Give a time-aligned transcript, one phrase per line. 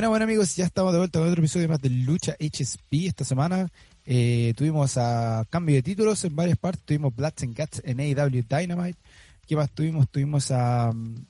[0.00, 3.22] Bueno, bueno amigos, ya estamos de vuelta con otro episodio más de Lucha HSP esta
[3.22, 3.68] semana.
[4.06, 6.82] Eh, tuvimos a cambio de títulos en varias partes.
[6.86, 8.98] Tuvimos Bloods and Guts en AEW Dynamite.
[9.46, 10.08] ¿Qué más tuvimos?
[10.08, 11.22] Tuvimos a um,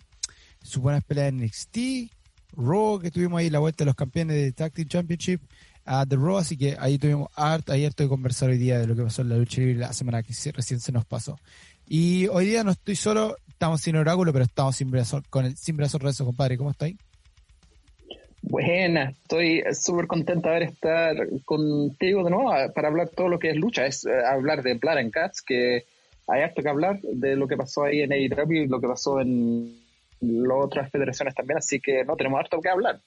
[0.62, 2.12] su buena pelea en NXT.
[2.52, 5.40] Raw, que tuvimos ahí la vuelta de los campeones de Tag Team Championship.
[5.84, 7.68] A The Raw, así que ahí tuvimos art.
[7.70, 10.22] Ayer estoy conversar hoy día de lo que pasó en la lucha libre la semana
[10.22, 11.40] que recién se nos pasó.
[11.88, 15.56] Y hoy día no estoy solo, estamos sin oráculo, pero estamos sin brazo, con el
[15.56, 16.56] sin brazo rezo, compadre.
[16.56, 16.94] ¿Cómo estáis?
[18.42, 23.56] Buena, estoy súper contenta de estar contigo de nuevo para hablar todo lo que es
[23.56, 25.84] lucha, es eh, hablar de Blood and Cats, que
[26.26, 29.20] hay harto que hablar de lo que pasó ahí en AEW y lo que pasó
[29.20, 29.78] en
[30.20, 33.00] las otras federaciones también, así que no tenemos harto que hablar.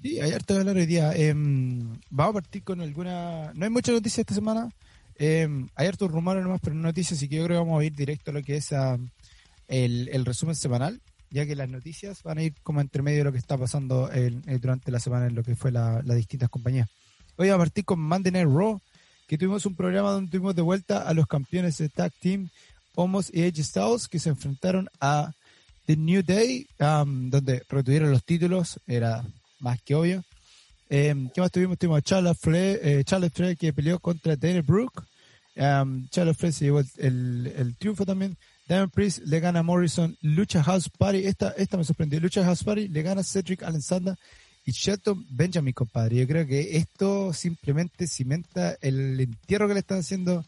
[0.00, 1.12] Sí, hay harto que hablar hoy día.
[1.14, 3.52] Em, vamos a partir con alguna...
[3.54, 4.68] No hay muchas noticias esta semana,
[5.16, 7.84] em, hay hartos rumores nomás, pero no noticias, así que yo creo que vamos a
[7.84, 8.98] ir directo a lo que es ah,
[9.66, 11.00] el resumen semanal
[11.32, 14.10] ya que las noticias van a ir como entre medio de lo que está pasando
[14.60, 16.88] durante la semana en lo que fue las distintas compañías.
[17.36, 18.80] Hoy a partir con Monday Night Raw,
[19.26, 22.50] que tuvimos un programa donde tuvimos de vuelta a los campeones de Tag Team,
[22.94, 25.32] Homos y Edge Styles, que se enfrentaron a
[25.86, 29.24] The New Day, um, donde retuvieron los títulos, era
[29.58, 30.22] más que obvio.
[30.90, 31.78] Em, ¿Qué más tuvimos?
[31.78, 35.02] Tuvimos a Charlotte Flair, eh, que peleó contra Dana Brooke.
[35.56, 38.36] Um, Charlotte Flair se llevó el, el triunfo también.
[38.66, 42.62] Diamond Priest le gana a Morrison, Lucha House Party, esta, esta me sorprendió, Lucha House
[42.64, 44.16] Party le gana a Cedric Alexander
[44.64, 46.16] y Shelton Benjamin, compadre.
[46.16, 50.44] Yo creo que esto simplemente cimenta el entierro que le están haciendo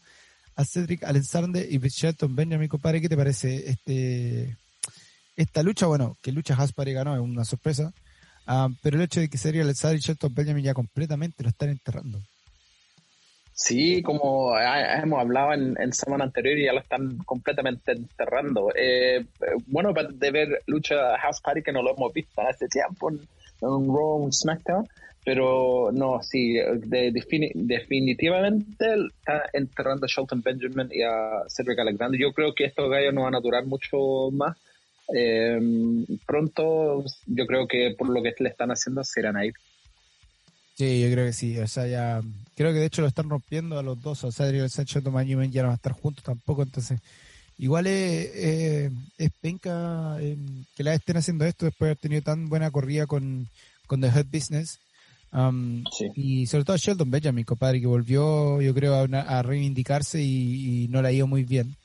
[0.55, 3.01] a Cedric Alexander y Shelton Benjamin, compadre.
[3.01, 4.57] ¿Qué te parece este
[5.35, 5.85] esta lucha?
[5.87, 7.93] Bueno, que Lucha House Party ganó es una sorpresa,
[8.47, 11.69] ah, pero el hecho de que Cedric Alexander y Shelton Benjamin ya completamente lo están
[11.69, 12.21] enterrando.
[13.57, 18.73] Sí, como hemos hablado en, semana anterior, ya lo están completamente enterrando.
[18.75, 19.25] Eh,
[19.67, 23.21] bueno, de ver lucha House Party que no lo hemos visto hace tiempo en,
[23.61, 24.85] un Raw, un SmackDown,
[25.23, 32.19] pero no, sí, definitivamente está enterrando a Shelton Benjamin y a Cedric Alexander.
[32.19, 34.57] Yo creo que estos gallos no van a durar mucho más.
[35.15, 35.61] Eh,
[36.25, 39.53] pronto, yo creo que por lo que le están haciendo, serán ahí.
[40.75, 41.57] Sí, yo creo que sí.
[41.57, 42.21] O sea, ya.
[42.55, 44.23] Creo que de hecho lo están rompiendo a los dos.
[44.23, 46.63] O sea, el Sancho y ya no van a estar juntos tampoco.
[46.63, 46.99] Entonces,
[47.57, 52.49] igual es, es, penca em, que la estén haciendo esto después de haber tenido tan
[52.49, 53.49] buena corrida con,
[53.87, 54.79] con The Head Business.
[55.31, 55.83] Um,
[56.15, 61.09] y sobre todo Sheldon Benjamin, compadre, que volvió, yo creo, a, reivindicarse y, no la
[61.09, 61.75] ha ido muy bien.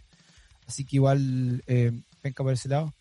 [0.67, 1.93] Así que igual, eh,
[2.23, 2.93] penca por ese lado.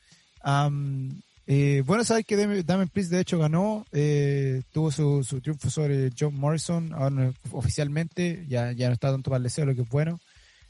[0.44, 1.20] Um,
[1.52, 6.12] eh, bueno, sabes que Damien Priest de hecho ganó, eh, tuvo su, su, triunfo sobre
[6.18, 9.90] John Morrison, ahora oficialmente, ya, ya no está tanto para el deseo, lo que es
[9.90, 10.20] bueno.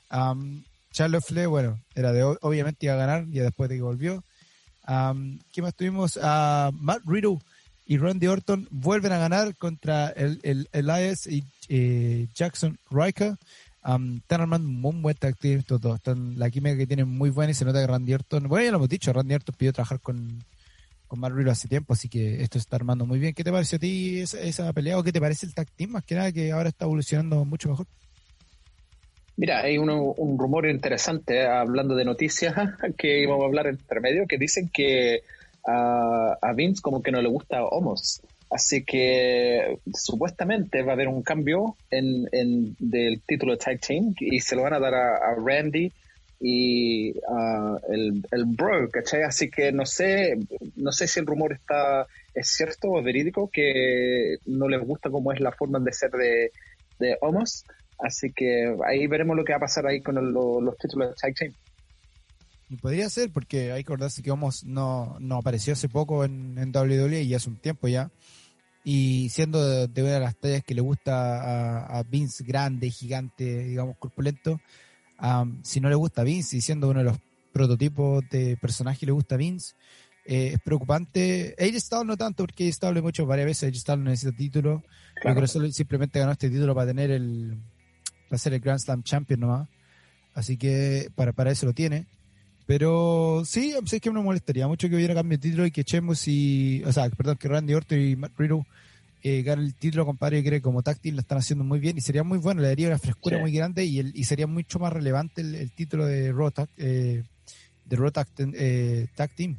[0.09, 0.63] Um,
[0.94, 4.23] Charlotte Flair, bueno, era de obviamente iba a ganar, ya después de que volvió.
[5.51, 6.17] ¿Qué más tuvimos?
[6.17, 7.40] Matt Riddle
[7.85, 13.35] y Randy Orton vuelven a ganar contra el, el Elias y eh, Jackson Riker.
[13.84, 15.63] Um, armando muy buen tag team
[15.96, 18.72] Están, la química que tienen muy buena y se nota que Randy Orton, bueno, ya
[18.72, 20.44] lo hemos dicho, Randy Orton pidió trabajar con,
[21.09, 23.34] con Matt hace tiempo, así que esto está armando muy bien.
[23.34, 26.06] ¿Qué te pareció a ti esa, pelea o qué te parece el tag team más
[26.06, 27.88] que nada que ahora está evolucionando mucho mejor?
[29.36, 29.90] Mira, hay un,
[30.38, 32.53] rumor interesante, eh, hablando de noticias,
[32.97, 35.24] que íbamos a hablar entre medio, que dicen que
[35.66, 38.22] a Vince como que no le gusta Homos.
[38.52, 44.16] Así que supuestamente va a haber un cambio en, en del título de Tag Team
[44.20, 45.91] y se lo van a dar a Randy
[46.39, 49.23] y uh, el, el Bro, ¿cachai?
[49.23, 50.38] Así que no sé,
[50.75, 55.33] no sé si el rumor está es cierto o verídico, que no les gusta cómo
[55.33, 56.51] es la forma de ser de,
[56.99, 57.66] de Homos,
[57.97, 61.33] así que ahí veremos lo que va a pasar ahí con los títulos de Tag
[61.35, 61.53] Team.
[62.81, 66.72] Podría ser, porque hay que acordarse que Homos no, no apareció hace poco en, en
[66.75, 68.11] WWE y hace un tiempo ya.
[68.84, 72.91] Y siendo de, de una de las tallas que le gusta a, a Vince grande,
[72.91, 74.61] gigante, digamos, corpulento,
[75.63, 77.17] si no le gusta Vince y siendo uno de los
[77.51, 79.73] prototipos de personaje le gusta Vince,
[80.25, 81.55] eh, es preocupante.
[81.57, 84.83] Age Styles no tanto, porque Age Styles mucho varias veces, Age Styles no necesita título.
[85.25, 87.57] Yo creo que simplemente ganó este título para tener el,
[88.29, 89.67] para ser el Grand Slam Champion nomás.
[90.33, 92.05] Así que para, para eso lo tiene.
[92.66, 96.27] Pero sí, es que me molestaría mucho que hubiera cambio de título y que echemos
[96.27, 98.63] y, o sea, perdón, que Randy Orton y Matt Riddle
[99.21, 102.01] eh, ganar el título, compadre, creo que como táctil lo están haciendo muy bien y
[102.01, 104.93] sería muy bueno, le daría una frescura muy grande y, el, y sería mucho más
[104.93, 107.23] relevante el, título de Rotac, eh,
[107.85, 109.57] de Rotac eh, Tag Team.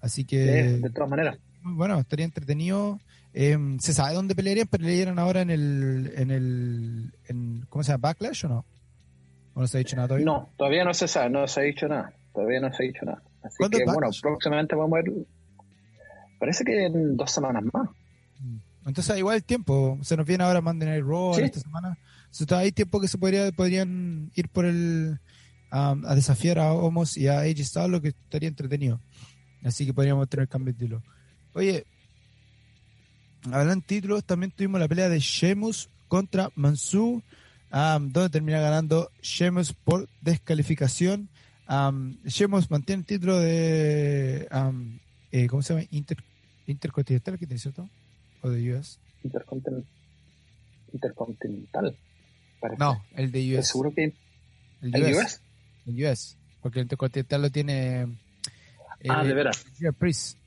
[0.00, 0.38] Así que...
[0.38, 1.38] de todas maneras.
[1.62, 2.98] Bueno, estaría entretenido.
[3.32, 4.66] Em, ¿Se sabe dónde pelearían?
[4.66, 8.08] ¿Pelearían ahora en el, en el en, ¿cómo se llama?
[8.08, 8.64] ¿Backlash o no?
[9.54, 10.26] ¿O no se ha dicho nada todavía?
[10.26, 12.12] No, todavía no se sabe, no se ha dicho nada.
[12.32, 13.22] Todavía no se ha dicho nada.
[13.42, 15.12] Así que, bueno, próximamente vamos a ver
[16.38, 17.90] Parece que en dos semanas más.
[18.86, 19.98] Entonces, igual el tiempo.
[20.02, 21.98] Se nos viene ahora Monday Night Raw esta semana.
[22.24, 25.18] Entonces, hay tiempo que se podría, podrían ir por el.
[25.70, 29.00] a desafiar a Homos y a AJ Styles, lo que estaría entretenido.
[29.64, 31.02] Así que podríamos tener cambio de título.
[31.52, 31.84] Oye,
[33.46, 37.22] hablando de títulos, también tuvimos la pelea de Sheamus contra Mansu,
[37.70, 41.28] donde termina ganando Sheamus por descalificación.
[41.68, 44.48] Um, Sheamus mantiene el título de.
[45.32, 45.86] Eh, ¿Cómo se llama?
[45.92, 46.18] Inter,
[46.66, 47.88] Intercontinental, ¿qué tiene cierto?
[48.42, 48.98] ¿O de US?
[49.22, 49.86] Intercontinental.
[50.92, 51.96] Intercontinental.
[52.78, 53.68] No, el de US.
[53.68, 54.14] ¿Seguro que.?
[54.82, 55.40] ¿El, ¿El US?
[55.86, 56.38] El US.
[56.60, 58.18] Porque el Intercontinental lo tiene.
[59.08, 59.64] ah, de veras.
[59.98, 60.38] Priest.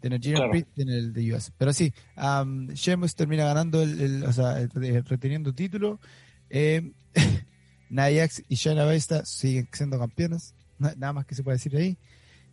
[0.00, 1.52] Tiene Nigerian Priest en el de US.
[1.56, 6.00] Pero sí, um, Sheamus termina ganando, el, o sea, reteniendo título.
[6.48, 6.92] Eh,
[7.90, 10.54] Nayax y Shayna Baszler siguen siendo campeones.
[10.78, 11.98] Nada más que se puede decir ahí.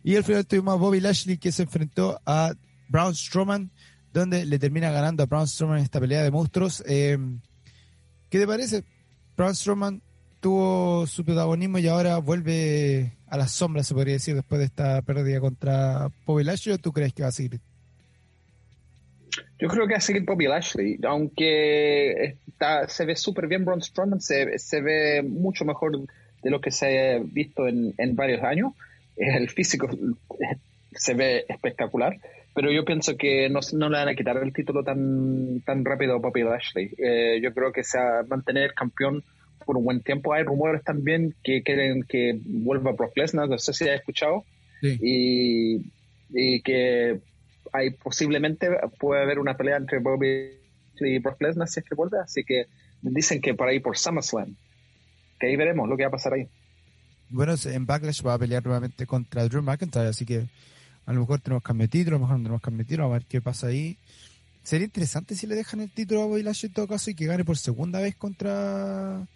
[0.02, 2.54] Y al final tuvimos a Bobby Lashley que se enfrentó a
[2.88, 3.70] Braun Strowman,
[4.12, 6.82] donde le termina ganando a Braun Strowman esta pelea de monstruos.
[6.86, 7.18] Eh,
[8.30, 8.84] ¿Qué te parece?
[9.36, 10.02] Braun Strowman
[10.40, 15.02] tuvo su protagonismo y ahora vuelve a las sombras, se podría decir, después de esta
[15.02, 17.60] pérdida contra Bobby Lashley, ¿o tú crees que va a seguir?
[19.58, 23.82] Yo creo que va a seguir Bobby Lashley, aunque está, se ve súper bien Braun
[23.82, 25.98] Strowman, se, se, ve mucho mejor
[26.42, 28.72] de lo que se ha visto en, en varios años.
[29.16, 29.88] El físico
[30.92, 32.18] se ve espectacular,
[32.58, 36.14] pero yo pienso que no, no, le van a quitar el título tan, tan rápido
[36.16, 36.92] a Bobby Lashley.
[36.98, 39.22] Eh, yo creo que se va a mantener campeón
[39.64, 40.34] por un buen tiempo.
[40.34, 44.42] Hay rumores también que quieren que vuelva Brock Lesnar, no sé si has escuchado,
[44.82, 45.92] y,
[46.30, 47.20] y, que
[47.72, 50.50] hay posiblemente puede haber una pelea entre Bobby
[50.98, 52.66] y Brock Lesnar si es que vuelve, así que
[53.02, 54.56] dicen que por ahí por SummerSlam,
[55.38, 56.48] que ahí veremos lo que va a pasar ahí.
[57.30, 60.48] Bueno, en Backlash va a pelear nuevamente contra Drew McIntyre, así que
[61.08, 63.06] a lo mejor tenemos cambio de título, a lo mejor no tenemos cambio de título,
[63.06, 63.96] a ver qué pasa ahí.
[64.62, 67.24] Sería interesante si le dejan el título a Bobby Lashley en todo caso y que
[67.24, 69.26] gane por segunda vez contra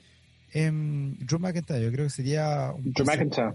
[0.53, 1.83] eh, Drew McIntyre.
[1.83, 2.73] Yo creo que sería.
[2.73, 3.55] Un Drew McIntyre.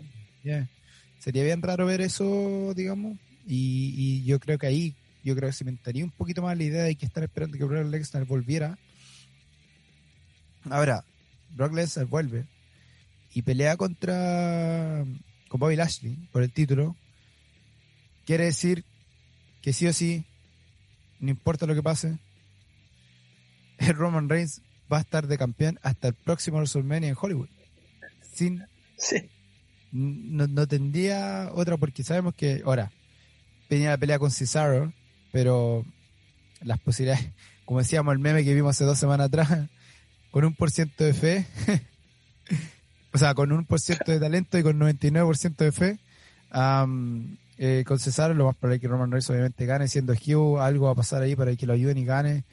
[1.20, 3.20] Sería bien raro ver eso, digamos.
[3.46, 6.96] Y, yo creo que ahí, yo creo que cimentaría un poquito más la idea de
[6.96, 8.80] que estar esperando que Brock Lesnar volviera.
[10.72, 11.06] Ahora,
[11.56, 12.46] Brock Lesnar vuelve
[13.32, 15.06] y pelea contra
[15.50, 16.96] con Bobby Lashley por el título.
[18.28, 18.84] Quiere decir
[19.62, 20.26] que sí o sí,
[21.22, 22.20] no importa lo que pase,
[23.78, 27.48] el Roman Reigns va a estar de campeón hasta el próximo WrestleMania en Hollywood.
[28.34, 28.66] Sin.
[28.98, 29.30] Sí.
[29.94, 32.92] No, tendría otra, porque sabemos que ahora
[33.70, 34.92] tenía la pelea con Cesaro,
[35.32, 35.86] pero
[36.60, 37.32] las posibilidades,
[37.64, 39.70] como decíamos el meme que vimos hace dos semanas atrás,
[40.32, 41.48] con un por ciento de fe,
[43.14, 46.00] o sea, con un por ciento de talento y con 99% de fe,
[47.58, 50.86] eh, con Cesaro lo más probable es que Roman Reigns obviamente gane, siendo Hugh, algo
[50.86, 52.46] va a pasar ahí para que lo ayuden y gane.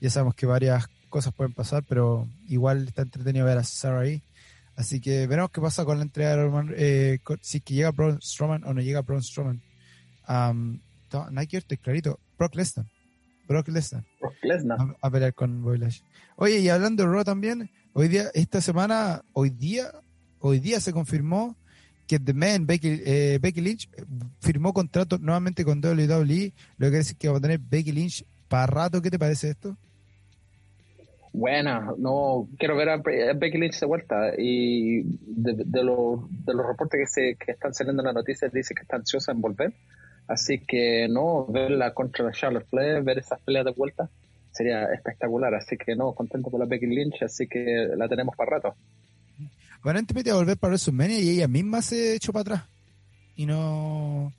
[0.00, 4.22] Ya sabemos que varias cosas pueden pasar, pero igual está entretenido ver a Cesaro ahí.
[4.76, 8.20] Así que veremos qué pasa con la entrega de Roman, eh, si que llega Braun
[8.20, 9.62] Strowman o no llega Braun Strowman.
[10.28, 10.80] Um,
[11.30, 12.18] no hay que clarito.
[12.38, 12.86] Brock Lesnar.
[13.48, 14.04] Brock Lesnar.
[14.20, 14.96] Brock Lesnar.
[15.00, 16.00] A, pelear con Boylash.
[16.36, 19.92] Oye, y hablando de Raw también, hoy día, esta semana, hoy día,
[20.40, 21.56] hoy día se confirmó
[22.06, 23.88] que The Man, Becky, eh, Becky Lynch,
[24.40, 28.24] firmó contrato nuevamente con WWE, lo que quiere decir que va a tener Becky Lynch
[28.48, 29.02] para rato.
[29.02, 29.76] ¿Qué te parece esto?
[31.32, 37.06] Buena, no quiero ver a Becky Lynch de vuelta y de, de, los reportes que,
[37.06, 39.74] se, que están saliendo en las noticias dice que está ansiosa en volver.
[40.28, 44.08] Así que no, verla contra Charlotte Flair, ver esas peleas de vuelta
[44.56, 45.54] sería espectacular.
[45.54, 48.74] Así que no, contento con la Becky Lynch, así que la tenemos para rato.
[49.86, 52.62] Aparentemente a volver para WrestleMania y ella misma se echó para atrás
[53.36, 54.34] y no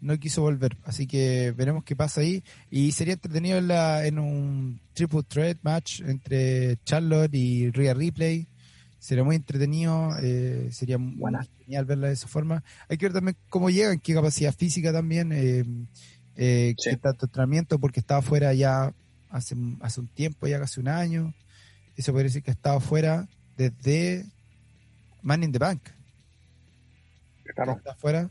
[0.00, 0.76] no quiso volver.
[0.84, 2.44] Así que veremos qué pasa ahí.
[2.70, 8.46] Y sería entretenido en, la, en un triple threat match entre Charlotte y Rhea Ripley.
[9.00, 11.44] Sería muy entretenido, eh, sería Buena.
[11.64, 12.62] genial verla de esa forma.
[12.88, 15.64] Hay que ver también cómo llegan, qué capacidad física también, eh,
[16.36, 18.94] eh, qué tanto entrenamiento, porque estaba fuera ya
[19.30, 21.34] hace, hace un tiempo, ya casi un año.
[21.96, 23.26] Eso podría decir que estaba fuera
[23.56, 24.26] desde
[25.26, 25.82] Man in the Bank.
[27.54, 27.72] Claro.
[27.72, 28.30] Está fuera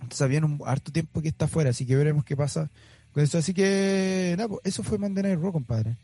[0.00, 2.70] entonces había un harto tiempo que está fuera, así que veremos qué pasa
[3.12, 3.38] con eso.
[3.38, 5.96] Así que, nada, pues, eso fue Monday Night Raw, compadre.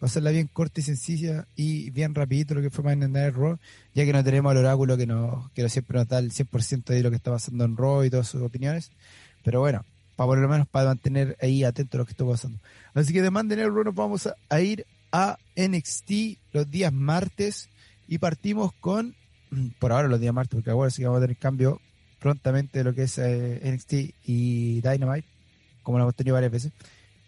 [0.00, 3.34] Va a hacerla bien corta y sencilla y bien rapidito lo que fue Monday Night
[3.34, 3.58] Raw,
[3.94, 7.02] ya que no tenemos el oráculo que, nos, que siempre nos da el 100% de
[7.02, 8.92] lo que está pasando en Raw y todas sus opiniones.
[9.42, 12.58] Pero bueno, para por lo menos para mantener ahí atento a lo que está pasando.
[12.94, 17.70] Así que de Monday Night Raw nos vamos a ir a NXT los días martes
[18.08, 19.14] y partimos con,
[19.78, 21.80] por ahora los días martes, porque ahora sí que vamos a tener cambio
[22.18, 23.92] prontamente lo que es eh, NXT
[24.24, 25.28] y Dynamite,
[25.82, 26.72] como lo hemos tenido varias veces.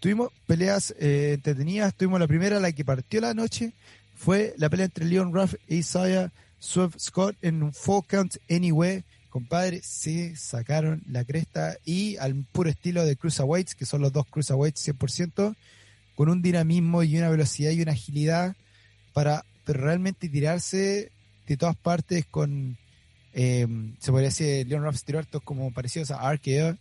[0.01, 3.75] Tuvimos peleas eh, entretenidas, tuvimos la primera, la que partió la noche,
[4.17, 9.05] fue la pelea entre Leon Ruff e Isaiah Swift Scott en un Four Count Anyway.
[9.29, 14.27] Compadre, se sacaron la cresta y al puro estilo de Cruiserweights, que son los dos
[14.27, 15.55] Cruiserweights 100%,
[16.17, 18.57] con un dinamismo y una velocidad y una agilidad
[19.13, 21.11] para realmente tirarse
[21.47, 22.77] de todas partes con,
[23.33, 23.67] eh,
[23.99, 26.77] se podría decir, Leon Ruff tiró como parecidos a RKO,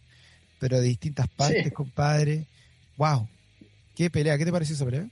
[0.60, 2.46] pero de distintas partes, compadre.
[2.98, 3.28] ¡Wow!
[3.96, 4.38] ¿Qué pelea?
[4.38, 5.08] ¿Qué te pareció esa pelea?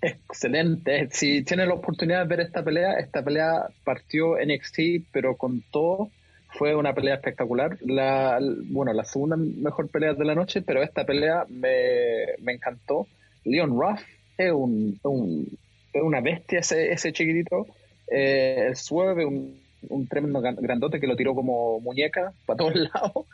[0.00, 1.08] Excelente.
[1.10, 6.10] Si tienes la oportunidad de ver esta pelea, esta pelea partió NXT, pero con todo
[6.50, 7.78] fue una pelea espectacular.
[7.82, 13.06] La, bueno, la segunda mejor pelea de la noche, pero esta pelea me, me encantó.
[13.44, 14.00] Leon Ruff
[14.36, 15.48] es un,
[15.94, 17.66] una bestia ese, ese chiquitito.
[18.10, 23.26] Eh, el Swerve, un, un tremendo grandote que lo tiró como muñeca para todos lados.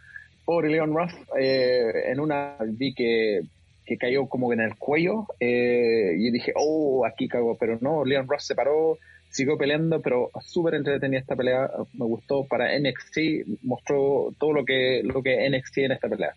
[0.45, 1.13] Pobre Leon Ruff.
[1.39, 3.43] Eh, en una vi que
[3.85, 8.27] que cayó como en el cuello eh, y dije, oh, aquí cago, pero no, Leon
[8.27, 8.99] Ross se paró,
[9.31, 15.03] siguió peleando, pero súper entretenida esta pelea, me gustó para NXT, mostró todo lo que,
[15.05, 16.35] lo que NXT en esta pelea.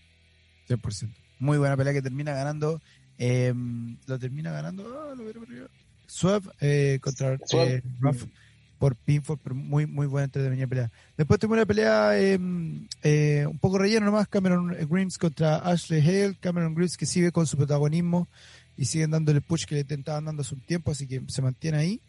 [0.68, 1.10] 100%.
[1.40, 2.82] Muy buena pelea que termina ganando,
[3.18, 4.84] lo termina ganando,
[6.24, 8.26] ah, eh, contra eh, Ruff
[8.78, 10.92] por pinfall, pero muy, muy buena entretenida pelea.
[11.18, 16.36] Después tuvimos una pelea em, eh, un poco relleno nomás, Cameron Grimes contra Ashley Hale,
[16.40, 18.28] Cameron Grimes que sigue con su protagonismo
[18.78, 21.78] y siguen dándole push que le intentaban dando hace un tiempo, así que se mantiene
[21.78, 22.02] ahí.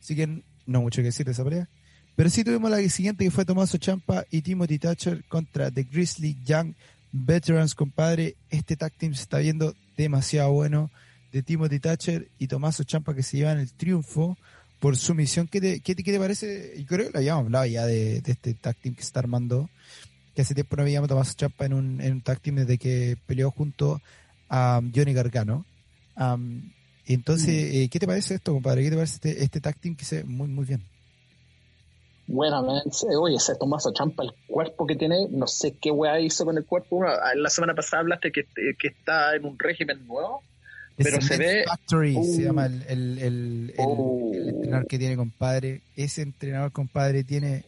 [0.00, 1.68] Así que no mucho que decir de esa pelea.
[2.16, 6.36] Pero sí tuvimos la siguiente que fue Tomaso Champa y Timothy Thatcher contra The Grizzly
[6.44, 6.74] Young
[7.10, 8.36] Veterans, compadre.
[8.50, 10.90] Este tag team se está viendo demasiado bueno
[11.34, 14.38] de Timothy Thatcher y Tomaso Champa que se llevan el triunfo
[14.78, 15.48] por su misión.
[15.48, 16.74] ¿Qué te, qué, te parece?
[16.78, 19.68] Yo creo que lo habíamos hablado ya de, este tag team que se está armando,
[20.32, 23.16] que hace tiempo no habíamos tomado Champa en un, en un tag team desde que
[23.26, 24.00] peleó junto
[24.48, 25.66] a Johnny Gargano.
[27.04, 27.76] entonces, mm.
[27.78, 28.84] eh, ¿qué te parece esto, compadre?
[28.84, 30.84] ¿Qué te parece este, este tag team que se muy, muy bien?
[32.28, 32.64] Bueno,
[33.18, 36.64] oye, ese Tomaso Champa, el cuerpo que tiene, no sé qué weá hizo con el
[36.64, 37.02] cuerpo.
[37.02, 38.44] la semana pasada hablaste que,
[38.78, 40.40] que está en un régimen nuevo
[40.96, 41.64] pero se ve.
[41.66, 45.82] Factory se llama el, el, el, entrenador que tiene compadre.
[45.96, 47.64] Ese entrenador, compadre, tiene.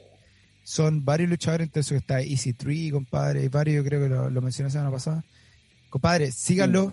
[0.63, 4.09] Son varios luchadores, entre eso que está Easy Tree, compadre, y varios, yo creo que
[4.09, 5.25] lo, lo mencioné la semana pasada.
[5.91, 6.93] Compadre, síganlo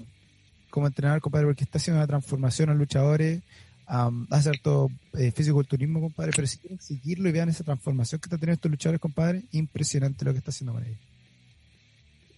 [0.70, 3.42] como entrenador, compadre, porque está haciendo una transformación a luchadores.
[3.90, 8.28] Um, hace todo eh, físico-culturismo, compadre, pero si quieren seguirlo y vean esa transformación que
[8.28, 11.00] está teniendo estos luchadores, compadre, impresionante lo que está haciendo con ellos.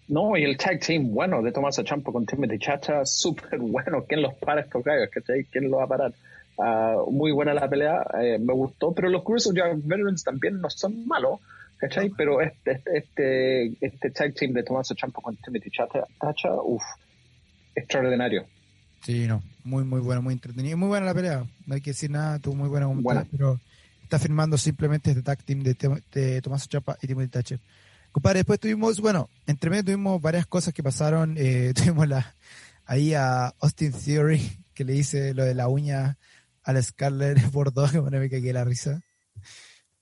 [0.07, 4.05] No, y el tag team bueno de Tomás Champo con Timothy Chacha, súper bueno.
[4.07, 5.09] ¿Quién los para estos gallos?
[5.51, 6.13] ¿Quién los va a parar?
[6.57, 11.05] Uh, muy buena la pelea, eh, me gustó, pero los Cruiser Veterans también no son
[11.05, 11.41] malos,
[11.75, 12.09] ¿cachai?
[12.15, 16.05] Pero este, este, este, este tag team de Tomás Champo con Timothy Chacha,
[16.63, 16.83] uff,
[17.75, 18.45] extraordinario.
[19.01, 20.77] Sí, no, muy, muy bueno, muy entretenido.
[20.77, 23.27] Muy buena la pelea, no hay que decir nada, tuvo muy buena, buena.
[23.29, 23.59] pero
[24.01, 25.75] está firmando simplemente este tag team de,
[26.13, 27.59] de Tomás Chapa y Timothy Thatcher.
[28.15, 31.35] Compadre, después tuvimos, bueno, entre medio tuvimos varias cosas que pasaron.
[31.37, 32.37] Eh, tuvimos la,
[32.85, 36.17] ahí a Austin Theory, que le hice lo de la uña
[36.63, 39.01] a la Scarlett Bordeaux, que me cagué la risa.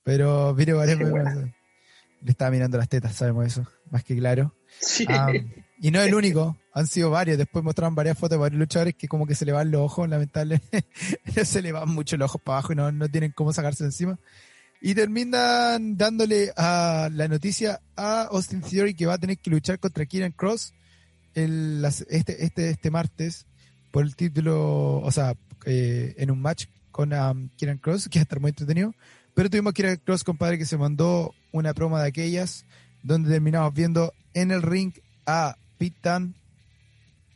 [0.03, 1.51] Pero, mire, varias Le
[2.24, 4.55] estaba mirando las tetas, sabemos eso, más que claro.
[4.79, 5.08] Sí.
[5.79, 7.39] y no es el único, han sido varios.
[7.39, 10.08] Después mostraron varias fotos de varios luchadores que como que se le van los ojos,
[10.08, 10.86] lamentablemente.
[11.46, 14.20] se le van mucho los ojos para abajo y no, no tienen cómo sacarse encima.
[14.86, 19.80] Y terminan dándole a la noticia a Austin Theory que va a tener que luchar
[19.80, 20.74] contra Kieran Cross
[21.36, 23.46] el, este, este, este martes
[23.92, 25.36] por el título, o sea,
[25.66, 28.94] eh, en un match con um, Kieran Cross, que va a estar muy entretenido.
[29.34, 32.66] Pero tuvimos a Kieran Cross, compadre, que se mandó una promo de aquellas,
[33.04, 34.92] donde terminamos viendo en el ring
[35.25, 36.34] a Pete Dunne,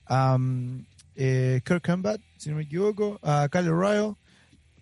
[0.05, 0.37] a
[1.15, 4.17] eh, Kirk Combat, si no me equivoco, a Kyle Royal,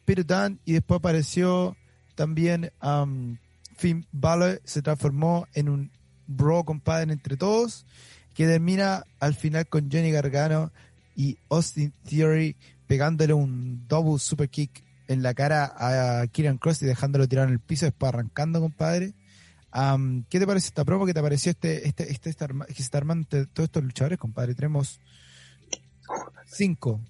[0.03, 1.77] Peter Dunne, y después apareció
[2.15, 3.37] también um,
[3.77, 5.91] Finn Balor se transformó en un
[6.27, 7.85] bro compadre entre todos,
[8.33, 10.71] que termina al final con Johnny Gargano
[11.15, 12.55] y Austin Theory
[12.87, 17.53] pegándole un double super kick en la cara a Kieran Cross y dejándolo tirar en
[17.53, 19.13] el piso, después arrancando, compadre.
[19.73, 21.05] Um, ¿Qué te parece esta promo?
[21.05, 24.55] ¿Qué te pareció este, este, este, este que se está armando todos estos luchadores, compadre?
[24.55, 24.99] Tenemos
[26.47, 27.01] cinco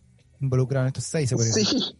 [0.41, 1.95] involucrados en estos seis, se puede Sí,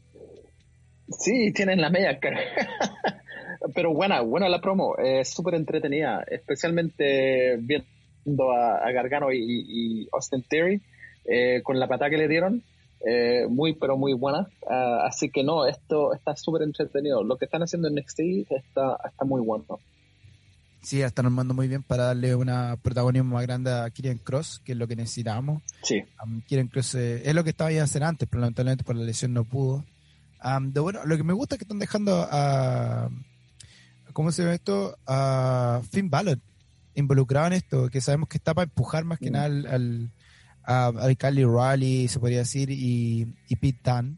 [1.10, 2.40] Sí, tienen la media cara.
[3.74, 10.82] Pero buena, buena la promo, es súper entretenida, especialmente viendo a, Gargano y, Austin Theory
[11.26, 12.64] eh, con la patada que le dieron.
[13.08, 14.48] Eh, muy, pero muy buena.
[14.68, 17.24] Ah, así que no, esto está súper entretenido.
[17.24, 18.20] Lo que están haciendo en NXT
[18.52, 19.80] está, está muy bueno.
[20.82, 24.74] Sí, están armando muy bien para darle una protagonismo más grande a Kieran Cross, que
[24.74, 25.64] es lo que necesitábamos.
[25.82, 26.04] Sí.
[26.24, 29.04] Um, Kieran Cross eh, es lo que estaba ya hacer antes, pero lamentablemente por la
[29.04, 29.84] lesión no pudo.
[30.46, 33.10] Um, de, bueno, lo que me gusta es que están dejando a.
[34.14, 34.98] ¿Cómo se llama esto?
[35.08, 36.40] A Finn Balor
[36.94, 39.34] involucrado en esto, que sabemos que está para empujar más que Mm.
[39.34, 40.12] nada al, al,
[40.64, 44.16] a, Cali Raleigh, se podría decir, y, y Pete Dunne.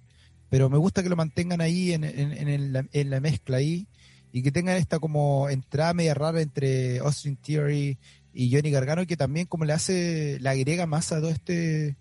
[0.49, 3.87] Pero me gusta que lo mantengan ahí en, en, en, el- en la mezcla ahí
[4.31, 7.97] y que tengan esta como entrada media rara entre Austin Theory
[8.33, 11.95] y Johnny Gargano que también como le hace, le agrega más a todo este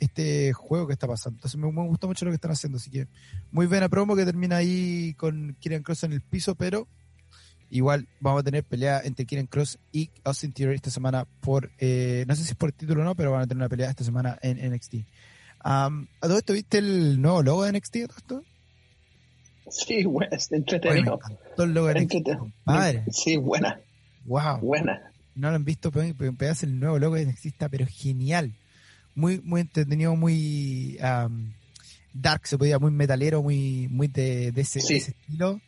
[0.00, 1.36] este juego que está pasando.
[1.38, 3.06] Entonces me, me gusta mucho lo que están haciendo, así que
[3.50, 6.86] muy buena promo que termina ahí con Kieran Cross en el piso, pero
[7.70, 12.24] igual vamos a tener pelea entre Kieran Cross y Austin Theory esta semana por, eh,
[12.28, 14.04] no sé si es por título o no, pero van a tener una pelea esta
[14.04, 14.94] semana en NXT.
[15.64, 17.96] Um, ¿A todo esto viste el nuevo logo de NXT?
[17.96, 18.42] a todo esto?
[19.70, 21.14] Sí, bueno, es entretenido.
[21.14, 22.38] encantó el logo de NXT.
[22.38, 23.04] Compadre.
[23.10, 23.80] Sí, buena,
[24.26, 24.58] Wow.
[24.60, 25.10] buena.
[25.34, 28.52] no lo han visto, pero pero el nuevo logo de NXT está, pero genial.
[29.14, 31.52] Muy, muy entretenido, muy um,
[32.12, 35.60] dark, se podía, muy metalero, muy, muy de, de ese, de estilo.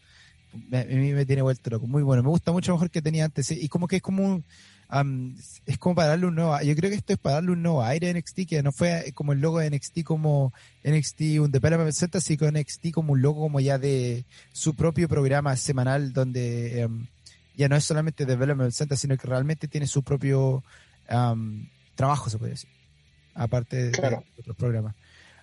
[0.72, 2.22] A mí me tiene vuelto loco, muy bueno.
[2.22, 3.46] Me gusta mucho mejor que tenía antes.
[3.46, 3.58] ¿sí?
[3.60, 4.44] Y como que es como un,
[4.90, 5.36] um,
[5.66, 7.82] es como para darle un nuevo, yo creo que esto es para darle un nuevo
[7.82, 10.52] aire a NXT, que no fue como el logo de NXT como
[10.84, 15.08] NXT, un Development Center, sino que NXT como un logo como ya de su propio
[15.08, 17.06] programa semanal donde um,
[17.56, 20.62] ya no es solamente Development Center, sino que realmente tiene su propio
[21.10, 22.75] um, trabajo, se puede decir.
[23.36, 24.24] Aparte de, Claro.
[24.34, 24.94] de otros programas.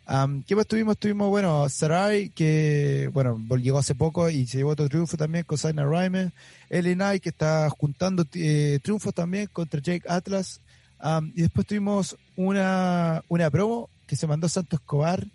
[0.06, 0.98] Um, ¿Qué más tuvimos?
[0.98, 5.58] Tuvimos, bueno, Sarai, que, bueno, llegó hace poco y se llevó otro triunfo también con
[5.58, 6.34] Zaina Ryman.
[6.70, 10.60] Eli que está juntando eh, triunfos también contra Jake Atlas.
[11.02, 15.26] Um, y después tuvimos una, una promo que se mandó Santo Escobar,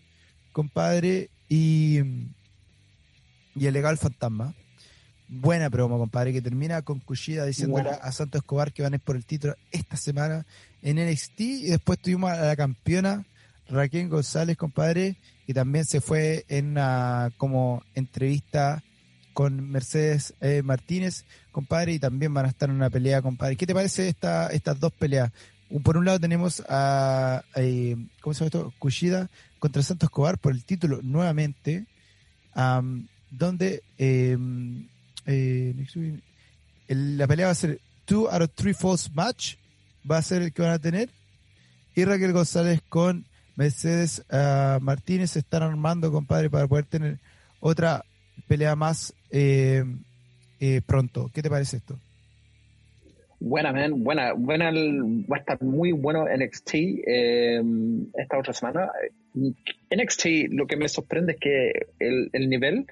[0.53, 2.01] compadre, y,
[3.55, 4.55] y el legal fantasma.
[5.29, 7.99] Buena promo, compadre, que termina con Kushida diciéndole Buena.
[7.99, 10.47] a Santos Escobar que van a ir por el título esta semana
[10.83, 11.41] en NXT.
[11.41, 13.27] Y después tuvimos a la campeona
[13.69, 18.83] Raquel González, compadre, que también se fue en una como entrevista
[19.35, 23.57] con Mercedes eh, Martínez, compadre, y también van a estar en una pelea, compadre.
[23.57, 25.31] ¿Qué te parece esta, estas dos peleas?
[25.83, 28.75] Por un lado tenemos a, eh, ¿cómo se llama esto?
[28.79, 31.85] Kushida contra Santos Escobar por el título nuevamente,
[32.55, 34.37] am, donde eh,
[35.29, 35.75] eh,
[36.89, 39.57] la pelea va a ser two out of three falls match,
[40.11, 41.11] va a ser el que van a tener,
[41.95, 43.25] y Raquel González con
[43.57, 47.19] Mercedes ah, Martínez se están armando, compadre, para poder tener
[47.61, 48.05] otra
[48.47, 49.85] pelea más eh,
[50.61, 51.31] eh, pronto.
[51.35, 51.99] ¿Qué te parece esto?
[53.41, 54.69] Buena, man, buena, buena.
[54.69, 56.75] el- va a estar muy bueno NXT
[57.07, 57.63] eh,
[58.15, 58.91] esta otra semana.
[59.35, 62.87] NXT, lo que me sorprende es que el, el nivel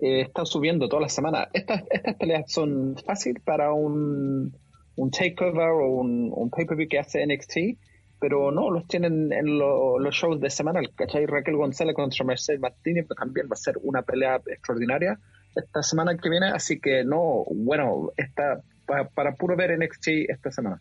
[0.00, 1.48] eh, está subiendo toda la semana.
[1.52, 4.56] Estas, estas peleas son fácil para un,
[4.96, 7.78] un takeover o un, un pay-per-view que hace NXT,
[8.20, 10.80] pero no, los tienen en lo- los shows de semana.
[10.94, 11.26] ¿Cachai?
[11.26, 15.18] Raquel González contra Mercedes Martínez también va a ser una pelea extraordinaria
[15.56, 20.50] esta semana que viene, así que no, bueno, está pa- para puro ver NXT esta
[20.52, 20.80] semana.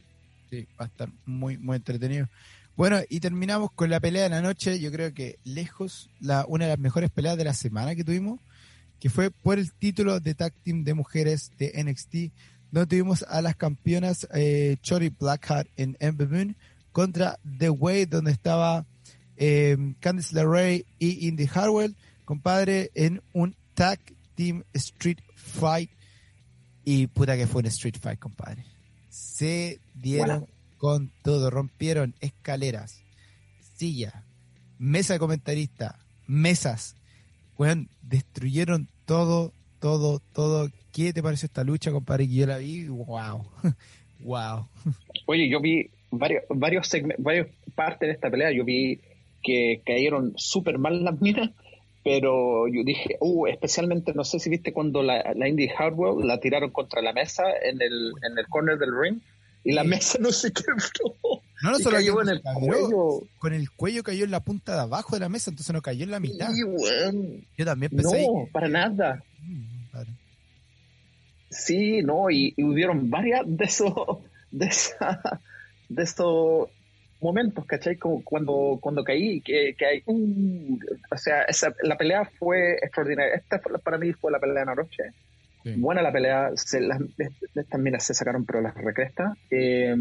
[0.50, 2.28] Sí, va a estar muy, muy entretenido.
[2.76, 4.80] Bueno, y terminamos con la pelea de la noche.
[4.80, 8.40] Yo creo que lejos, la, una de las mejores peleas de la semana que tuvimos,
[9.00, 12.34] que fue por el título de Tag Team de Mujeres de NXT,
[12.72, 16.56] donde tuvimos a las campeonas eh, Chori Blackheart en Ember Moon
[16.92, 18.86] contra The Way, donde estaba
[19.38, 24.00] eh, Candice LeRae y Indy Harwell, compadre, en un Tag
[24.36, 25.90] Team Street Fight.
[26.84, 28.66] Y puta que fue un Street Fight, compadre.
[29.10, 33.02] Se dieron con todo, rompieron escaleras,
[33.78, 34.26] silla,
[34.78, 36.96] mesa de comentarista, mesas,
[37.60, 40.70] weón, destruyeron todo, todo, todo.
[40.94, 42.26] ¿Qué te pareció esta lucha, compadre?
[42.28, 43.46] Que yo la vi, wow,
[44.22, 44.68] wow.
[45.26, 48.52] Oye, yo vi varios, varios, varios partes de esta pelea.
[48.52, 49.02] Yo vi
[49.44, 51.52] que cayeron súper mal las minas,
[52.02, 56.40] pero yo dije, uh, especialmente, no sé si viste cuando la, la Indy Hardwell la
[56.40, 59.20] tiraron contra la mesa en el, en el corner del ring
[59.66, 61.39] y la mesa no se quebró.
[61.62, 63.20] No, no solo cayó en el cayó, cuello.
[63.38, 66.04] con el cuello cayó en la punta de abajo de la mesa, entonces no cayó
[66.06, 66.50] en la mitad.
[67.58, 69.24] Yo también pensé no, que- para nada.
[69.42, 69.80] Mm.
[71.50, 73.94] Sí, no, y, y hubieron varias de esos,
[74.52, 75.20] de esa,
[75.90, 76.70] de esos
[77.22, 77.98] momentos, ¿cachai?
[77.98, 80.78] Como cuando, cuando caí, que, que hay, uh,
[81.12, 83.34] o sea, esa, la pelea fue extraordinaria.
[83.34, 85.04] Esta fue- para mí fue la pelea de la noche.
[85.64, 85.74] Sí.
[85.78, 87.02] Buena la pelea, se, las,
[87.56, 89.36] estas minas se sacaron pero las recrestas.
[89.50, 89.96] eh,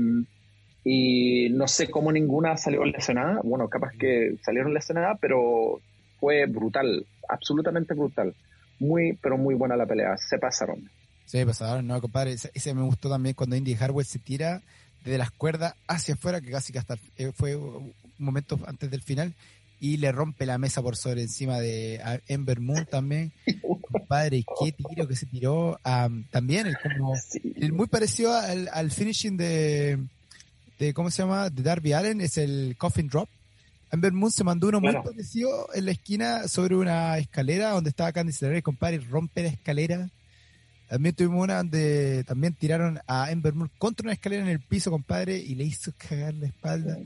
[0.90, 3.40] y no sé cómo ninguna salió lesionada.
[3.44, 5.82] Bueno, capaz que salieron lesionadas, pero
[6.18, 8.34] fue brutal, absolutamente brutal.
[8.80, 10.88] Muy, pero muy buena la pelea, se pasaron.
[11.26, 12.36] Sí, pasaron, no, compadre.
[12.54, 14.62] Ese, me gustó también cuando Indy Harwell se tira
[15.04, 19.02] de las cuerdas hacia afuera, que casi que hasta eh, fue un momento antes del
[19.02, 19.34] final,
[19.80, 23.30] y le rompe la mesa por sobre encima de Ember Moon también.
[23.92, 25.78] Compadre, qué tiro que se tiró.
[26.30, 27.12] también, el, como,
[27.56, 29.98] el muy parecido al, al finishing de,
[30.78, 31.50] de, ¿cómo se llama?
[31.50, 33.28] De Darby Allen, es el Coffin Drop.
[33.90, 38.12] Ember Moon se mandó uno muy parecido en la esquina sobre una escalera donde estaba
[38.12, 40.10] Candice LeRae, compadre, rompe la escalera
[40.88, 44.90] también tuvimos una donde también tiraron a Ember Moon contra una escalera en el piso,
[44.90, 46.98] compadre, y le hizo cagar la espalda.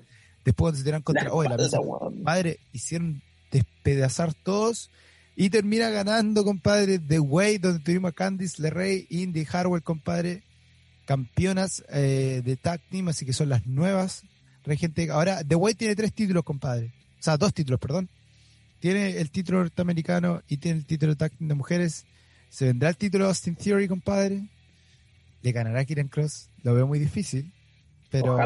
[0.44, 4.88] Después cuando se tiraron contra oh, la mesa, compadre, hicieron despedazar todos.
[5.35, 10.42] Y termina ganando, compadre, The Way, donde tuvimos a Candice LeRae, Indy Harwell, compadre,
[11.04, 14.24] campeonas eh, de tag team, así que son las nuevas
[14.64, 15.10] regentes.
[15.10, 16.92] Ahora, The Way tiene tres títulos, compadre.
[17.18, 18.08] O sea, dos títulos, perdón.
[18.80, 22.04] Tiene el título norteamericano y tiene el título de tag team de mujeres
[22.52, 24.46] ¿Se vendrá el título de Austin Theory, compadre?
[25.40, 26.50] ¿Le ganará Kieran Cross?
[26.62, 27.50] Lo veo muy difícil.
[28.10, 28.36] Pero,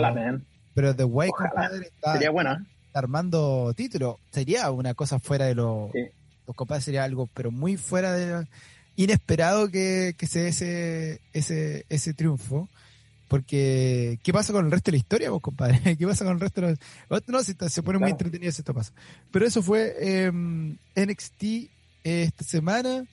[0.74, 2.64] pero The Way, compadre, está, sería buena.
[2.94, 4.20] armando título.
[4.30, 5.90] Sería una cosa fuera de lo.
[6.46, 8.46] Los compadres sería algo, pero muy fuera de.
[8.96, 12.68] Inesperado que, que se dé ese, ese, ese triunfo.
[13.28, 15.96] Porque, ¿qué pasa con el resto de la historia, vos, compadre?
[15.98, 16.76] ¿Qué pasa con el resto de
[17.10, 17.22] los...
[17.26, 18.92] No, se pone muy entretenido si esto pasa.
[19.32, 21.44] Pero eso fue eh, NXT
[22.04, 23.04] esta semana.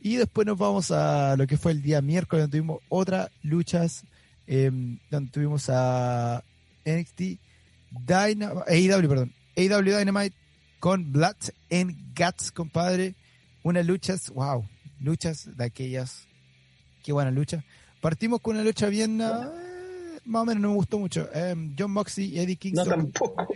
[0.00, 4.04] Y después nos vamos a lo que fue el día miércoles, donde tuvimos otras luchas,
[4.46, 6.44] em, donde tuvimos a
[6.84, 7.40] NXT
[7.90, 10.36] Dynamite, AEW, perdón, AEW Dynamite
[10.78, 11.36] con Blood
[11.72, 13.14] and Guts, compadre.
[13.64, 14.64] Unas luchas, wow,
[15.00, 16.26] luchas de aquellas,
[17.02, 17.64] qué buena lucha.
[18.00, 19.52] Partimos con una lucha bien, ah,
[20.24, 21.28] más o menos no me gustó mucho.
[21.32, 22.88] Em, John Moxley, Eddie Kingston.
[22.88, 23.46] No tampoco.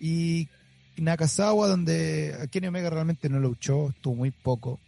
[0.00, 0.48] Y
[0.96, 4.80] Nakazawa, donde Kenny Omega realmente no luchó, estuvo muy poco.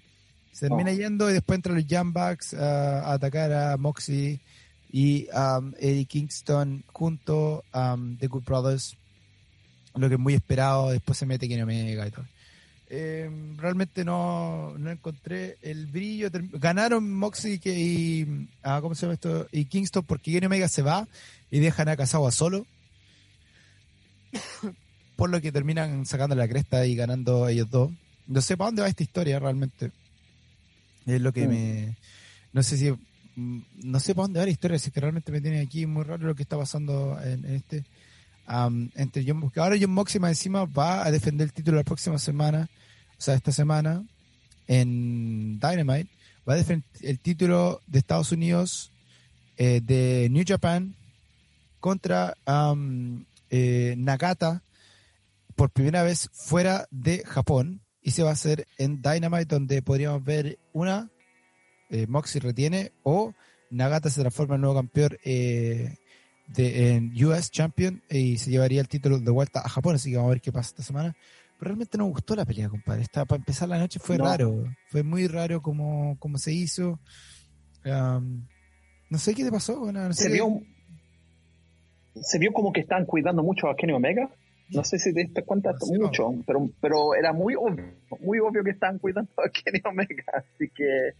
[0.52, 0.94] Se termina oh.
[0.94, 4.40] yendo y después entran los Jambucks a atacar a Moxie
[4.92, 8.96] y um, Eddie Kingston junto a um, The Good Brothers.
[9.96, 10.90] Lo que es muy esperado.
[10.90, 12.24] Después se mete Kenny Omega y todo.
[12.88, 16.28] Eh, realmente no, no encontré el brillo.
[16.52, 19.46] Ganaron Moxie y, ah, ¿cómo se llama esto?
[19.52, 21.08] y Kingston porque Kenny Omega se va
[21.50, 22.66] y dejan a Kazawa solo.
[25.16, 27.90] Por lo que terminan sacando la cresta y ganando ellos dos.
[28.26, 29.92] No sé para dónde va esta historia realmente.
[31.06, 31.50] Es lo que mm.
[31.50, 31.96] me.
[32.52, 32.90] No sé si.
[33.36, 35.86] Mm, no sé para dónde va la historia, si es que realmente me tiene aquí
[35.86, 37.84] muy raro lo que está pasando en, este.
[38.46, 42.68] Entre John Ahora John Moxley encima va a defender el título la próxima semana,
[43.18, 44.04] o sea, esta semana,
[44.66, 46.10] en Dynamite.
[46.48, 48.92] Va a defender el título de Estados Unidos
[49.56, 50.94] eh, de New Japan
[51.80, 52.34] contra
[53.50, 54.62] eh, Nagata
[55.54, 60.24] por primera vez fuera de Japón y se va a hacer en Dynamite donde podríamos
[60.24, 61.10] ver una
[61.90, 63.34] eh, Moxie retiene o
[63.70, 65.96] Nagata se transforma en nuevo campeón eh,
[66.46, 70.16] de, en US Champion y se llevaría el título de vuelta a Japón, así que
[70.16, 71.14] vamos a ver qué pasa esta semana.
[71.58, 73.02] Pero realmente no me gustó la pelea, compadre.
[73.02, 76.98] Esta, para empezar la noche fue raro, fue muy raro como, como se hizo.
[77.84, 79.80] no sé qué te pasó.
[80.12, 80.60] se, vio,
[82.14, 84.30] se vio como que están cuidando mucho a Kenny Omega
[84.70, 87.84] no sé si te diste cuenta mucho, pero, pero era muy obvio,
[88.20, 91.12] muy obvio que estaban cuidando a Kenny Omega, así que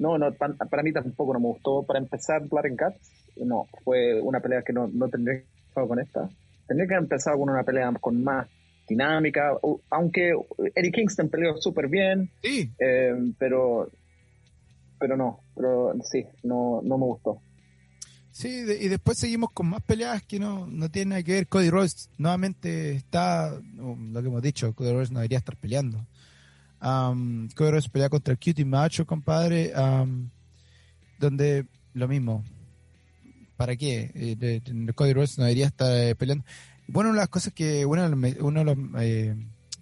[0.00, 1.84] no, no para, mí tampoco no me gustó.
[1.84, 5.86] Para empezar, Blood and Guts, no, fue una pelea que no, no tendría que empezar
[5.86, 6.28] con esta.
[6.66, 8.48] Tendría que haber empezado con una pelea con más
[8.88, 9.52] dinámica,
[9.90, 10.32] aunque
[10.74, 12.70] Eddie Kingston peleó súper bien, sí.
[12.78, 13.88] Eh, pero,
[14.98, 17.40] pero no, pero sí, no, no me gustó.
[18.32, 21.46] Sí, y después seguimos con más peleas que no, no tienen nada que ver.
[21.46, 26.06] Cody Rhodes nuevamente está, lo que hemos dicho, Cody Rhodes no debería estar peleando.
[26.82, 29.72] Um, Cody Rhodes pelea contra Cutie Macho, compadre,
[31.18, 32.44] donde lo mismo.
[33.56, 34.10] ¿Para qué?
[34.14, 36.44] Eh, Cody Rhodes no debería estar eh, peleando.
[36.86, 39.36] Bueno, de las cosas que, una de las eh,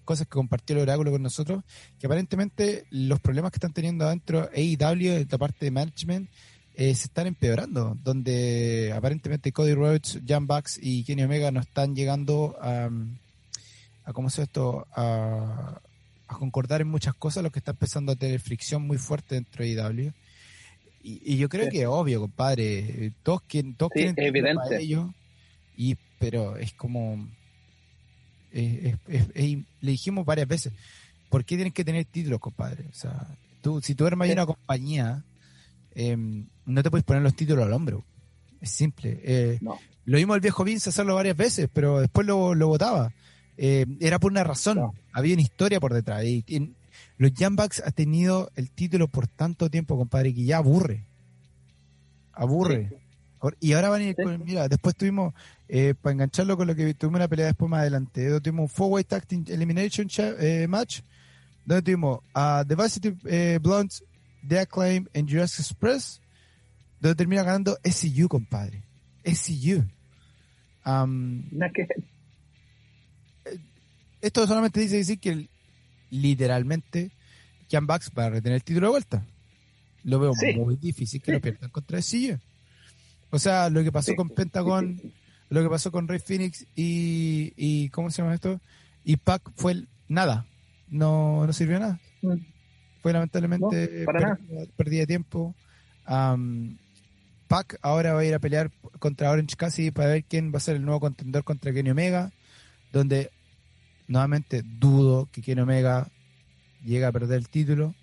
[0.04, 1.62] cosas que compartió el oráculo con nosotros,
[1.98, 6.28] que aparentemente los problemas que están teniendo adentro AEW, la parte de management,
[6.76, 12.56] se están empeorando, donde aparentemente Cody Rhodes, Jan Bucks y Kenny Omega no están llegando
[12.60, 12.88] a,
[14.04, 14.86] a ¿cómo se esto?
[14.94, 15.80] A,
[16.36, 19.70] concordar en muchas cosas, lo que está empezando a tener fricción muy fuerte dentro de
[19.70, 20.12] IW.
[21.02, 23.12] Y, yo creo que es obvio, compadre.
[23.22, 24.78] Todos, quieren, todos quieren evidente.
[24.78, 25.10] ellos,
[25.76, 27.28] y, pero es como...
[28.52, 30.72] le dijimos varias veces,
[31.30, 32.84] ¿por qué tienen que tener títulos, compadre?
[32.90, 33.26] O sea,
[33.62, 35.24] tú, si tú eres mayor una compañía,
[36.00, 38.04] Em, no te puedes poner los títulos al hombro.
[38.60, 39.18] Es simple.
[39.24, 39.58] Eh,
[40.04, 43.12] lo vimos el viejo Vince hacerlo varias veces, pero después lo, lo votaba.
[43.58, 44.92] Eh, era por una razón.
[45.12, 46.24] Había una historia por detrás.
[46.24, 46.74] Y,
[47.18, 51.04] los Young Bucks ha tenido el título por tanto tiempo, compadre, que ya aburre.
[52.32, 52.90] aburre.
[53.60, 55.34] Y ahora van a ir con, mira, después tuvimos,
[55.68, 59.04] eh, para engancharlo con lo que tuvimos una pelea después más adelante, tuvimos un four-way
[59.04, 60.08] tag elimination
[60.40, 61.00] eh, match,
[61.64, 64.04] donde tuvimos a The Varsity eh, Blondes,
[64.46, 66.20] The Acclaim en Jurassic Express,
[67.00, 68.82] donde termina ganando SCU, compadre.
[69.24, 69.84] SCU.
[70.84, 71.44] Um,
[74.20, 75.48] esto solamente dice decir que
[76.10, 77.10] literalmente
[77.70, 79.26] Jan Bucks va a retener el título de vuelta.
[80.04, 82.38] Lo veo muy difícil que lo pierdan contra SCU.
[83.30, 85.00] O sea, lo que pasó con Pentagon,
[85.50, 88.60] lo que pasó con Rey Phoenix y, y ¿cómo se llama esto?
[89.04, 90.46] Y Pac fue nada.
[90.88, 92.00] No, no sirvió nada.
[92.22, 92.36] Mm.
[93.02, 94.06] Fue lamentablemente
[94.76, 95.54] pérdida, de tiempo.
[97.48, 100.60] Pac ahora va a ir a pelear contra Orange Cassidy para ver quién va a
[100.60, 102.32] ser el nuevo contendor contra Kenny Omega,
[102.92, 103.30] donde
[104.08, 106.08] nuevamente dudo que Kenny Omega
[106.84, 107.94] llegue a perder el título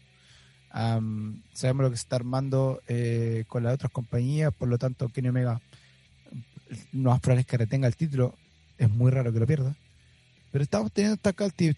[1.53, 5.29] sabemos lo que se está armando eh, con las otras compañías, por lo tanto, Kenny
[5.29, 5.61] Omega
[6.91, 8.35] no probable que retenga el título,
[8.77, 9.75] es muy raro que lo pierda.
[10.51, 11.19] Pero estamos teniendo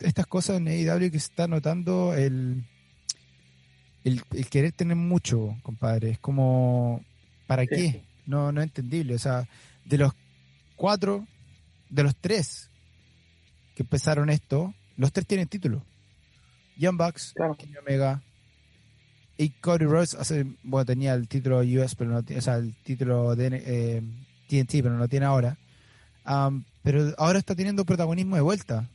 [0.02, 2.63] estas cosas en AEW que se está notando el,
[4.04, 6.12] el, querer tener mucho, compadre.
[6.12, 7.04] Es como,
[7.48, 8.04] ¿para qué?
[8.26, 9.16] No, no es entendible.
[9.16, 9.48] O sea,
[9.86, 10.13] de los
[10.76, 11.26] cuatro,
[11.90, 12.70] de los tres
[13.78, 15.84] que empezaron esto, los tres tienen título.
[16.78, 18.24] Young Bucks, Kenny Omega,
[19.38, 23.36] y Cody Rhodes hace, bueno, tenía el título US, pero no o sea, el título
[23.36, 24.02] de eh,
[24.50, 25.60] TNT, pero no lo tiene ahora.
[26.82, 28.90] pero ahora está teniendo protagonismo de vuelta.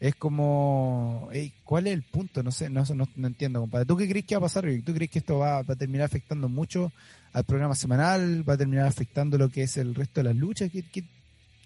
[0.00, 1.30] Es como,
[1.64, 2.42] ¿cuál es el punto?
[2.42, 3.86] No sé, no, no, entiendo, compadre.
[3.86, 4.66] ¿Tú qué crees que va a pasar?
[4.84, 6.92] ¿Tú crees que esto va, a terminar afectando mucho
[7.32, 8.46] al programa semanal?
[8.46, 10.70] ¿Va a terminar afectando lo que es el resto de las luchas?
[10.70, 11.04] ¿Qué, qué,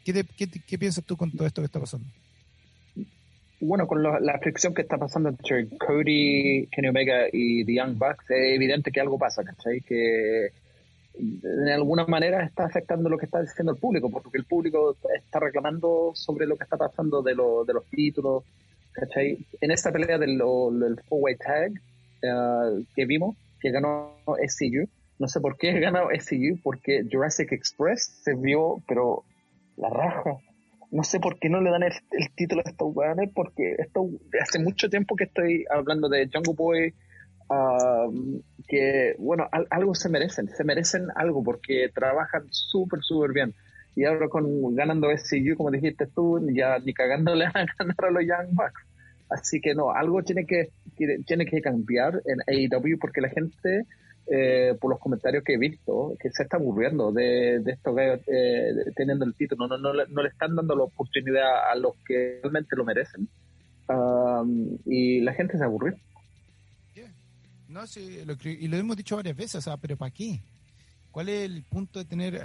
[0.04, 0.24] qué,
[0.66, 2.06] qué piensas tú con todo esto que está pasando?
[3.62, 8.28] bueno, con la fricción que está pasando entre Cody, Kenny Omega y The Young Bucks,
[8.30, 9.80] es evidente que algo pasa, ¿cachai?
[9.82, 10.48] Que
[11.14, 15.38] de alguna manera está afectando lo que está diciendo el público, porque el público está
[15.38, 18.42] reclamando sobre lo que está pasando de, de los títulos,
[18.90, 19.38] ¿cachai?
[19.60, 21.70] En esta pelea del, del four-way tag
[22.24, 24.88] uh, que vimos, que ganó SCU,
[25.20, 29.22] no sé por qué ganó SCU, porque Jurassic Express se vio, pero
[29.76, 30.38] la raja
[30.92, 31.92] no sé por qué no le dan el,
[32.36, 34.06] título a estos weones, porque esto
[34.40, 36.94] hace mucho tiempo que estoy hablando de Jungle Boy,
[37.48, 43.54] um, que, bueno, algo se merecen, se merecen algo porque trabajan súper, súper bien.
[43.96, 48.22] Y ahora con ganando SCU, como dijiste tú, ya ni cagándole a ganar a los
[48.22, 48.86] Young Bucks.
[49.30, 50.68] Así que no, algo tiene que,
[51.24, 53.86] tiene que cambiar en AEW porque la gente
[54.26, 58.20] eh, por los comentarios que he visto, que se está aburriendo de, de estos gallos
[58.28, 59.66] eh, teniendo el título.
[59.66, 63.28] No, no, no, le están dando la oportunidad a los que realmente lo merecen.
[64.86, 65.96] y la gente se aburrió.
[67.68, 70.40] No, sí, lo, y lo hemos dicho varias veces, o sea, pero ¿para qué?
[71.10, 72.40] ¿Cuál es el punto de tener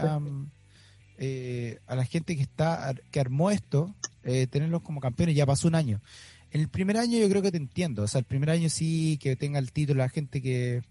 [1.18, 5.36] eh, a la gente que está que armó esto, tenerlos como campeones?
[5.36, 6.02] Ya pasó un año.
[6.50, 9.20] En el primer año yo creo que te entiendo, o sea, el primer año sí
[9.22, 10.82] que tenga el título la gente que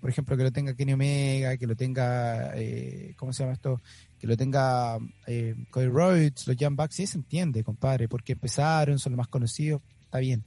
[0.00, 3.80] por ejemplo, que lo tenga Kenny Omega, que lo tenga, eh, ¿cómo se llama esto?
[4.18, 8.98] Que lo tenga eh, Cody Rhodes, los Young Bucks, sí se entiende, compadre, porque empezaron,
[8.98, 10.42] son los más conocidos, está bien.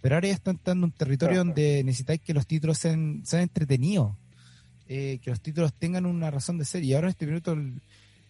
[0.00, 3.42] Pero ahora ya están entrando en un territorio donde necesitáis que los títulos sean, sean
[3.42, 4.14] entretenidos,
[4.88, 6.82] eh, que los títulos tengan una razón de ser.
[6.82, 7.80] Y ahora en este minuto el,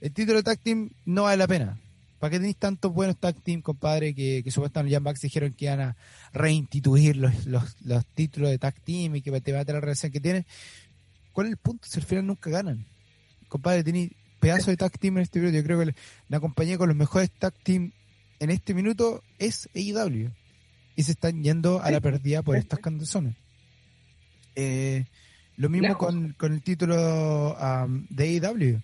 [0.00, 1.78] el título de Tag Team no vale la pena.
[2.22, 5.64] ¿Para qué tenéis tantos buenos tag team, compadre, que, que supuestamente los Young dijeron que
[5.64, 5.96] iban a
[6.32, 9.86] reinstituir los, los, los, títulos de tag team y que te va a tener la
[9.86, 10.46] relación que tienen?
[11.32, 12.86] ¿Cuál es el punto si al final nunca ganan?
[13.48, 15.56] Compadre, tenéis pedazo de tag team en este minuto.
[15.56, 15.96] Yo creo que
[16.28, 17.90] la compañía con los mejores tag team
[18.38, 20.30] en este minuto es AEW.
[20.94, 23.34] Y se están yendo a la pérdida por estas canciones.
[24.54, 25.06] Eh,
[25.56, 28.80] lo mismo con, con, el título um, de AEW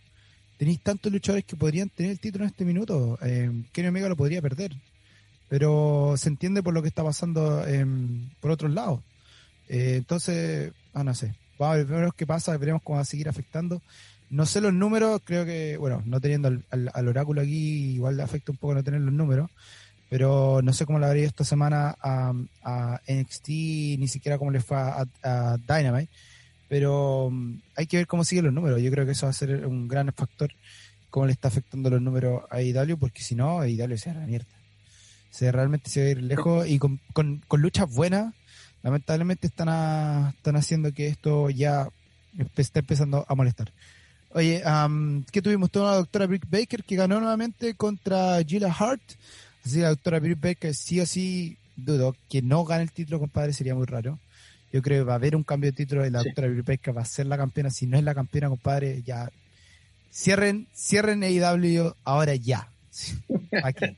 [0.58, 3.18] tenéis tantos luchadores que podrían tener el título en este minuto.
[3.22, 4.76] Eh, Kenny Omega lo podría perder.
[5.48, 9.00] Pero se entiende por lo que está pasando em, por otros lados.
[9.68, 11.34] Eh, entonces, ah, no sé.
[11.58, 13.80] Vamos a ver qué pasa, veremos cómo va a seguir afectando.
[14.30, 18.52] No sé los números, creo que, bueno, no teniendo al, oráculo aquí, igual le afecta
[18.52, 19.50] un poco no tener los números,
[20.10, 24.76] pero no sé cómo le habría esta semana a, NXT, ni siquiera cómo le fue
[24.76, 26.10] a Dynamite
[26.68, 28.80] pero mm, hay que ver cómo siguen los números.
[28.80, 30.50] Yo creo que eso va a ser un gran factor,
[31.10, 34.20] cómo le está afectando los números a Idalio, porque si no, Idalio se va a
[34.20, 34.46] la mierda.
[35.30, 38.34] Se realmente se va a ir lejos y con, con, luchas buenas,
[38.82, 39.68] lamentablemente están,
[40.28, 41.88] están haciendo que esto ya
[42.56, 43.72] está empezando a molestar.
[44.30, 45.70] Oye, um, ¿qué tuvimos?
[45.70, 49.02] Toda la doctora Brick Baker que ganó nuevamente contra Gila Hart.
[49.64, 53.52] Así la doctora Brick Baker sí o sí dudo que no gane el título, compadre,
[53.52, 54.18] sería muy raro.
[54.72, 57.02] Yo creo que va a haber un cambio de título y la doctora Pesca va
[57.02, 57.70] a ser la campeona.
[57.70, 59.30] Si no es la campeona, compadre, ya
[60.12, 62.70] cierren, cierren AEW ahora ya.
[63.50, 63.96] ¿Para qué?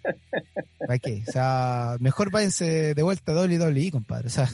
[0.79, 1.25] ¿Para qué?
[1.27, 4.29] O sea, mejor váyanse de vuelta a WWE, compadre.
[4.29, 4.49] O sea,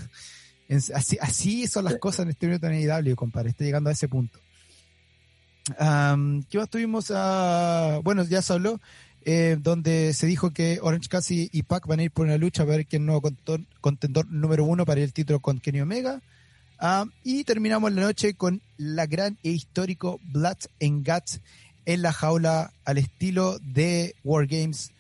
[0.95, 3.51] así, así son las cosas en este minuto en AEW, compadre.
[3.51, 4.39] Estoy llegando a ese punto.
[5.69, 7.11] ¿Qué más tuvimos?
[7.11, 8.81] Uh, bueno, ya se habló.
[9.29, 12.63] Eh, donde se dijo que Orange Cassidy y Pac van a ir por una lucha
[12.63, 13.21] a ver quién nuevo
[13.81, 16.23] contendor, número uno para el título con Kenny Omega.
[16.79, 21.41] Ah, y terminamos la noche con la gran e histórico Blood and Guts
[21.87, 24.93] en la jaula al estilo de War Games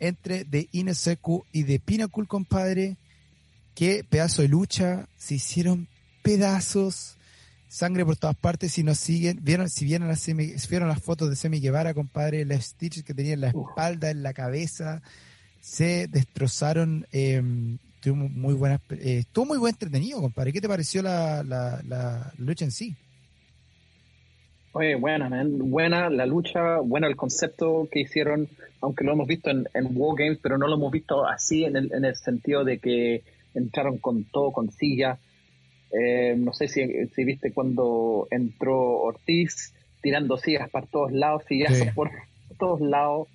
[0.00, 2.96] entre The Ineseku y The Pinnacle, compadre.
[3.74, 5.10] Qué pedazo de lucha.
[5.18, 5.88] Se hicieron
[6.22, 7.18] pedazos
[7.74, 8.72] sangre por todas partes.
[8.72, 10.24] Si nos siguen, vieron, si vieron las,
[10.68, 14.22] vieron las fotos de Semi Guevara, compadre, las stitches que tenía en la espalda, en
[14.22, 15.02] la cabeza,
[15.60, 17.06] se destrozaron.
[17.10, 17.42] Eh,
[17.96, 20.52] estuvo muy buena, eh, estuvo muy buen entretenido, compadre.
[20.52, 22.94] ¿Qué te pareció la, la, lucha en sí?
[24.72, 25.58] Oye, buena, man.
[25.70, 28.48] Buena la lucha, buena el concepto que hicieron,
[28.82, 31.76] aunque lo hemos visto en, en War Games, pero no lo hemos visto así en
[31.76, 35.18] el, en el sentido de que entraron con todo, con silla,
[35.96, 36.84] eh, no sé si,
[37.24, 42.10] viste cuando entró Ortiz tirando sillas para todos lados, sillas por
[42.58, 43.28] todos lados.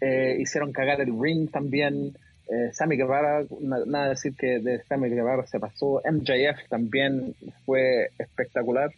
[0.00, 2.16] Eh, hicieron cagar el ring también.
[2.48, 3.44] Eh, Sammy Guevara,
[3.86, 6.02] nada decir que de Sammy Guevara se pasó.
[6.04, 8.90] MJF también fue espectacular.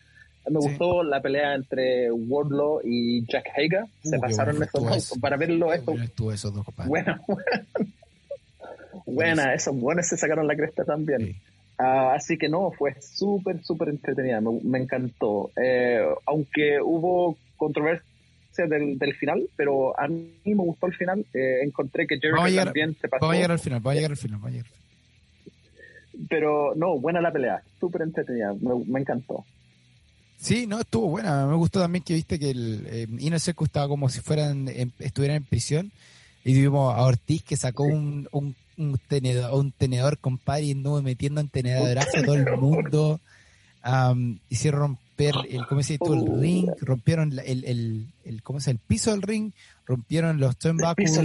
[0.51, 3.85] Me gustó la pelea entre Wardlow y Jack Hager.
[4.03, 5.19] Se pasaron esos dos.
[5.21, 5.95] Para verlo, esto.
[6.87, 7.19] Bueno,
[9.07, 11.37] buena, esos buenos se sacaron la cresta también.
[11.79, 15.51] Ah, así que no, fue súper, súper entretenida, me, encantó.
[15.61, 18.05] Eh, aunque hubo controversia
[18.69, 21.27] del, del, final, pero a mí me gustó el final.
[21.35, 23.23] Eh, encontré que Jericho también se pasó.
[23.23, 24.41] Vamos a llegar al final, va a llegar al final,
[26.29, 28.55] Pero no, buena la pelea, súper entretenida,
[28.87, 29.45] me, encantó.
[30.37, 31.47] Sí, no, estuvo buena.
[31.47, 33.09] Me gustó también que viste que el eh,
[33.63, 35.93] estaba como si fueran estuvieran en prisión
[36.45, 41.01] y vimos a Ortiz que sacó un, un un tenedor, un tenedor compadre, y anduvo
[41.03, 43.21] metiendo en tenedorazo a todo el mundo.
[44.49, 46.05] hicieron romper el, ¿cómo se dice?
[46.13, 46.41] el oh.
[46.41, 49.53] ring, rompieron el, el, el, ¿cómo se el piso del ring,
[49.87, 51.21] rompieron los turnbuckles.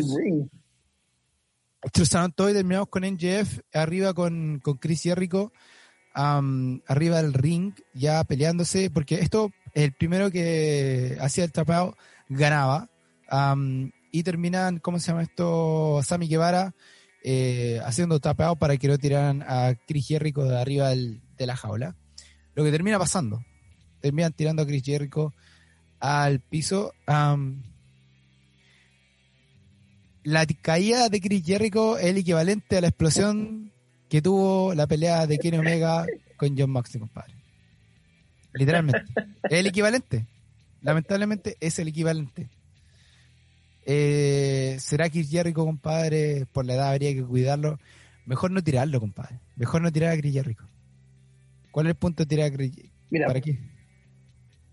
[1.82, 5.54] Destrozaron todo y terminamos con NGF arriba con, con Chris Jericho,
[6.14, 11.96] arriba del ring, ya peleándose, porque esto, el primero que hacía el tapado
[12.28, 12.90] ganaba.
[14.12, 16.02] Y terminan, ¿cómo se llama esto?
[16.04, 16.74] Sammy Guevara
[17.24, 21.96] eh, haciendo tapeado para que lo tiraran a Chris Jericho de arriba de la jaula.
[22.56, 23.44] Lo que termina pasando,
[24.00, 25.34] terminan tirando a Chris Jericho
[26.00, 26.94] al piso.
[30.24, 33.74] la caída de Chris Jericho es el equivalente a la explosión
[34.08, 36.06] que tuvo la pelea de Kenny Omega
[36.38, 37.36] con John Moxley, compadre.
[38.54, 39.06] Literalmente.
[39.44, 40.26] Es el equivalente.
[40.82, 42.50] Lamentablemente es el equivalente.
[43.92, 46.46] Eh, ¿Será Chris Jericho, compadre?
[46.54, 47.80] Por la edad habría que cuidarlo.
[48.28, 49.40] Mejor no tirarlo, compadre.
[49.56, 50.64] Mejor no tirar a Chris Jericho.
[51.72, 52.72] ¿Cuál es el punto de tirar a Chris
[53.10, 53.58] Mira, ¿Para qué?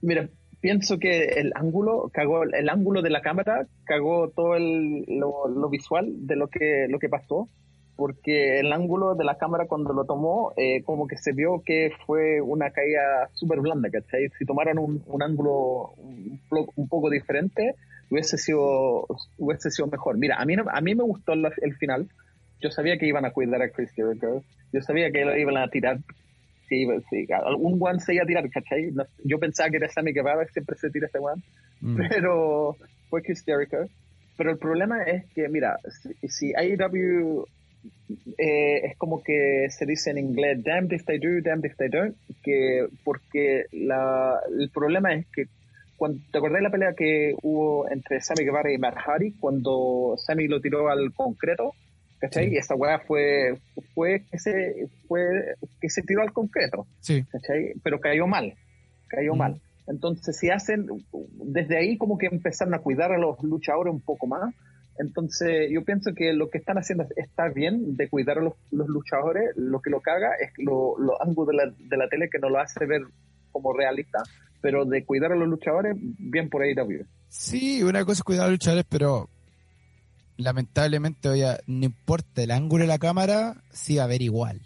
[0.02, 0.29] Mira,
[0.61, 6.26] pienso que el ángulo, cagó el ángulo de la cámara, cagó todo el, lo, visual
[6.26, 7.48] de lo que, lo que pasó,
[7.96, 11.90] porque el ángulo de la cámara cuando lo tomó, eh, como que se vio que
[12.05, 14.29] fue una caída súper blanda, ¿cachai?
[14.38, 16.38] Si tomaron un, un ángulo un,
[16.76, 17.76] un, poco diferente,
[18.11, 19.07] hubiese sido,
[19.38, 20.19] hubiese sido mejor.
[20.19, 22.09] Mira, a mí, a mí me gustó el final.
[22.61, 24.42] Yo sabía que iban a cuidar a Chris Jericho.
[24.73, 25.99] Yo sabía que lo iban a tirar.
[26.69, 28.92] Sí, sí, algún one se iba a tirar, ¿cachai?
[29.23, 31.40] yo pensaba que era Sammy Guevara, siempre se tira ese one.
[31.81, 31.97] Mm.
[32.09, 32.77] Pero
[33.09, 33.88] fue Chris Jericho.
[34.37, 37.47] Pero el problema es que, mira, si, si AEW
[38.38, 41.88] eh, es como que se dice en inglés, damned if they do, damned if they
[41.88, 45.46] don't, que porque la, el problema es que
[45.97, 50.15] cuando, ¿Te acordás de la pelea que hubo entre Sammy Guevara y Matt Hardy cuando
[50.19, 51.73] Sammy lo tiró al concreto?
[52.19, 52.53] ¿Cachai?
[52.53, 53.59] Y esta weá fue,
[53.94, 55.27] fue, que se, fue
[55.81, 56.87] que se tiró al concreto.
[57.01, 57.25] Sí.
[57.25, 57.75] ¿Cachai?
[57.83, 58.55] Pero cayó mal.
[59.09, 59.38] Cayó mm.
[59.38, 59.61] mal.
[59.87, 60.87] Entonces, si hacen,
[61.33, 64.55] desde ahí como que empezaron a cuidar a los luchadores un poco más.
[64.99, 69.51] Entonces, yo pienso que lo que están haciendo está bien de cuidar a los, luchadores.
[69.57, 72.49] Lo que lo caga es los lo ángulos de la, de la tele que no
[72.49, 73.03] lo hace ver
[73.53, 74.23] como realista
[74.61, 77.07] pero de cuidar a los luchadores, bien por ahí también.
[77.29, 79.29] Sí, una cosa es cuidar a los luchadores, pero
[80.37, 84.61] lamentablemente, oye, no importa el ángulo de la cámara, sí va a ver igual.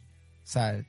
[0.45, 0.85] O sea,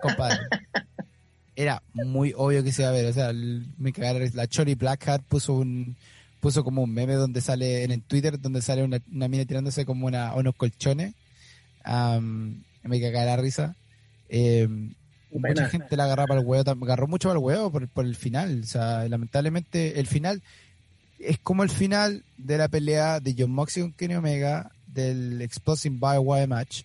[0.00, 0.38] compadre,
[1.56, 3.06] era muy obvio que se iba a ver.
[3.06, 5.96] O sea, me cagaron, la Chori Black Hat puso un
[6.40, 10.06] puso como un meme donde sale en el Twitter, donde sale una, mina tirándose como
[10.06, 11.14] una, unos colchones.
[11.84, 13.76] me cagaba la risa.
[14.28, 14.66] Eh,
[15.32, 18.16] mucha gente la agarraba para el huevo, agarró mucho para el huevo por, por el
[18.16, 18.60] final.
[18.62, 20.42] O sea, lamentablemente el final
[21.18, 25.96] es como el final de la pelea de John Moxley con Kenny Omega del Explosive
[25.98, 26.82] by Wire Match.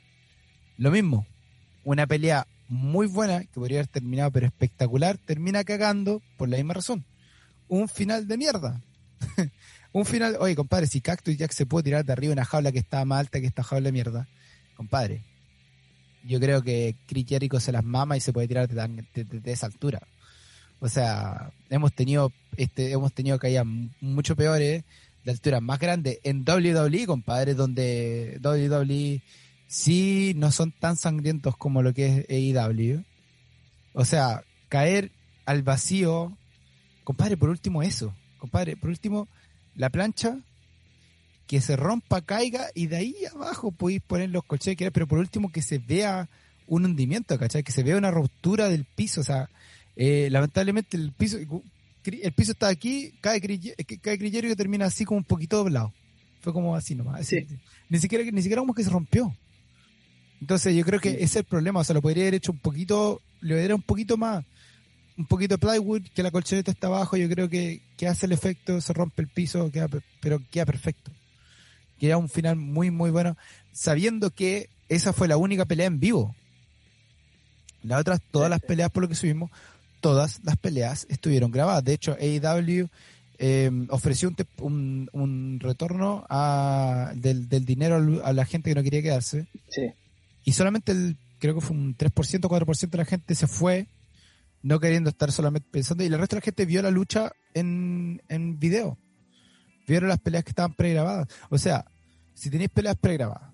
[0.77, 1.25] Lo mismo,
[1.83, 6.73] una pelea muy buena que podría haber terminado, pero espectacular, termina cagando por la misma
[6.73, 7.05] razón.
[7.67, 8.81] Un final de mierda.
[9.93, 12.79] un final, oye, compadre, si Cactus Jack se puede tirar de arriba una jaula que
[12.79, 14.27] está más alta que esta jaula de mierda,
[14.75, 15.23] compadre,
[16.25, 20.01] yo creo que Chris Jericho se las mama y se puede tirar de, esa altura.
[20.79, 23.65] O sea, hemos tenido este hemos tenido caídas
[24.01, 24.83] mucho peores
[25.23, 29.21] de alturas más grandes en WWE, compadre, donde WWE
[29.67, 33.03] sí no son tan sangrientos como lo que es AEW.
[33.93, 35.11] O sea, caer
[35.45, 36.37] al vacío,
[37.03, 39.27] compadre, por último eso, compadre, por último
[39.75, 40.39] la plancha
[41.47, 45.51] que se rompa, caiga y de ahí abajo podéis poner los colchones, pero por último
[45.51, 46.29] que se vea
[46.67, 47.63] un hundimiento, ¿cachai?
[47.63, 49.49] Que se vea una ruptura del piso, o sea,
[49.95, 51.37] eh, lamentablemente el piso
[52.07, 55.91] el piso está aquí, cae cae grillero y termina así como un poquito doblado.
[56.41, 57.31] Fue como así nomás.
[57.89, 59.35] Ni siquiera ni siquiera como que se rompió.
[60.39, 62.59] Entonces yo creo que ese es el problema, o sea, lo podría haber hecho un
[62.59, 64.43] poquito, le hubiera un poquito más,
[65.17, 68.33] un poquito de plywood, que la colchoneta está abajo, yo creo que, que hace el
[68.33, 69.87] efecto, se rompe el piso, queda,
[70.21, 71.11] pero queda perfecto.
[71.99, 73.37] Queda un final muy, muy bueno,
[73.71, 76.35] sabiendo que esa fue la única pelea en vivo.
[77.83, 79.51] Las otras, todas las peleas por lo que subimos,
[80.01, 81.83] todas las peleas estuvieron grabadas.
[81.83, 82.89] De hecho, AEW
[83.37, 89.01] eh, ofreció un, un, retorno a, del, del, dinero a la gente que no quería
[89.01, 89.47] quedarse.
[89.69, 89.91] Sí.
[90.43, 93.87] Y solamente el, creo que fue un 3%, 4% de la gente se fue
[94.61, 96.03] no queriendo estar solamente pensando.
[96.03, 98.97] Y el resto de la gente vio la lucha en, en video.
[99.87, 101.27] Vieron las peleas que estaban pregrabadas.
[101.49, 101.85] O sea,
[102.33, 103.51] si tenéis peleas pregrabadas,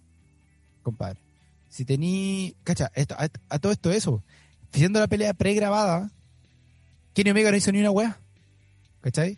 [0.81, 1.19] compadre.
[1.69, 4.23] Si tenéis, cacha, esto, a, todo esto eso,
[4.73, 6.11] viendo la pelea pregrabada,
[7.13, 8.17] Kenny Omega no hizo ni una weá.
[9.01, 9.37] ¿Cachai?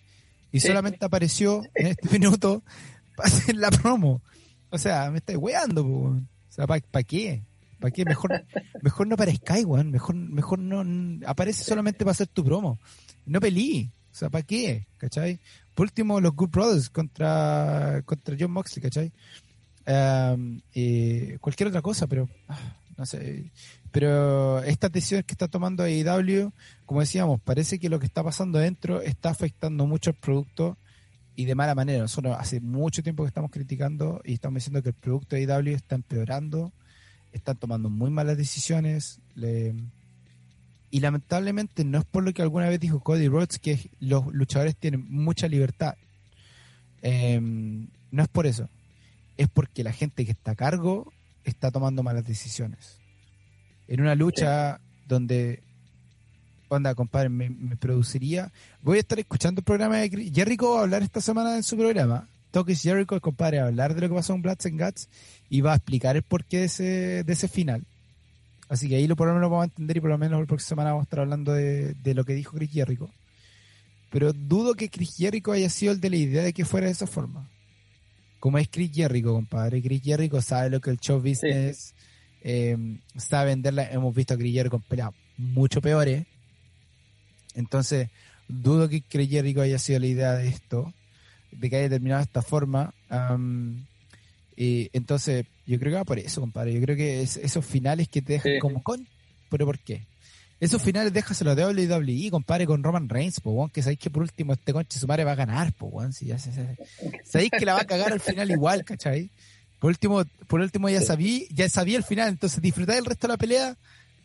[0.52, 2.64] Y solamente apareció en este minuto
[3.16, 4.22] para hacer la promo.
[4.70, 7.44] O sea, me estáis weando, O sea, ¿para qué?
[7.80, 8.06] ¿Para qué?
[8.06, 8.46] Mejor,
[8.82, 9.92] mejor no aparezca, weón.
[9.92, 10.84] Mejor, mejor no,
[11.28, 12.80] aparece solamente para hacer tu promo.
[13.26, 13.92] No pelí.
[14.14, 14.86] O sea, ¿para qué?
[15.74, 19.12] Por último, los Good Brothers contra, contra John Moxley, ¿cachai?
[19.88, 20.62] Um,
[21.40, 23.52] cualquier otra cosa, pero ah, no sé.
[23.92, 26.52] Pero estas decisiones que está tomando AEW,
[26.86, 30.78] como decíamos, parece que lo que está pasando dentro está afectando mucho al producto
[31.36, 32.04] y de mala manera.
[32.04, 35.76] Nosotros hace mucho tiempo que estamos criticando y estamos diciendo que el producto de AEW
[35.76, 36.72] está empeorando,
[37.32, 39.20] están tomando muy malas decisiones.
[40.94, 44.76] Y lamentablemente no es por lo que alguna vez dijo Cody Rhodes que los luchadores
[44.76, 45.96] tienen mucha libertad.
[47.02, 48.70] Em, no es por eso.
[49.36, 51.12] Es porque la gente que está a cargo
[51.46, 53.00] está tomando malas decisiones
[53.88, 55.64] en una lucha donde,
[56.68, 58.52] onda, compadre, me, produciría.
[58.84, 62.30] Voy a estar escuchando el programa de Jericho a hablar esta semana en su programa.
[62.52, 65.10] Toques Jericho, compadre, a hablar de lo que pasó en Bloods and Guts
[65.50, 67.84] y va a explicar el porqué de ese, de ese final.
[68.74, 70.48] Así que ahí lo por lo menos vamos a entender y por lo menos la
[70.48, 73.08] próxima semana vamos a estar hablando de, de lo que dijo Chris Jericho.
[74.10, 76.94] Pero dudo que Chris Jericho haya sido el de la idea de que fuera de
[76.94, 77.48] esa forma.
[78.40, 79.80] Como es Chris Jericho, compadre.
[79.80, 81.94] Chris Jericho sabe lo que el show business
[82.42, 82.76] eh,
[83.16, 83.92] sabe venderla.
[83.92, 86.26] Hemos visto a Griller con peleas mucho peores.
[87.54, 88.10] Entonces,
[88.48, 90.92] dudo que Grillerico haya sido la idea de esto,
[91.52, 92.92] de que haya terminado de esta forma.
[94.56, 96.74] Y entonces, yo creo que va por eso, compadre.
[96.74, 99.08] Yo creo que esos finales que te dejan como con.
[99.50, 100.06] ¿Pero por qué?
[100.60, 104.54] Esos finales déjaselo de WWE, compadre, con Roman Reigns, po, que sabéis que por último
[104.54, 107.86] este conche su madre va a ganar, po, si ya sabéis que la va a
[107.86, 109.30] cagar al final igual, ¿cachai?
[109.80, 113.34] Por último, por último ya sabía, ya sabía el final, entonces disfrutáis el resto de
[113.34, 113.78] la pelea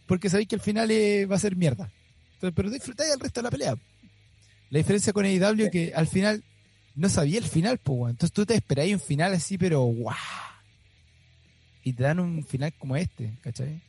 [0.09, 1.93] porque sabéis que el final eh, va a ser mierda.
[2.41, 3.75] pero disfrutáis el resto de la pelea.
[4.71, 6.43] La diferencia con AEW es que al final
[6.95, 10.17] no sabía el final, pues, entonces tú te esperáis un final así, pero guau.
[11.85, 13.81] Y te dan un final como este, ¿cachai?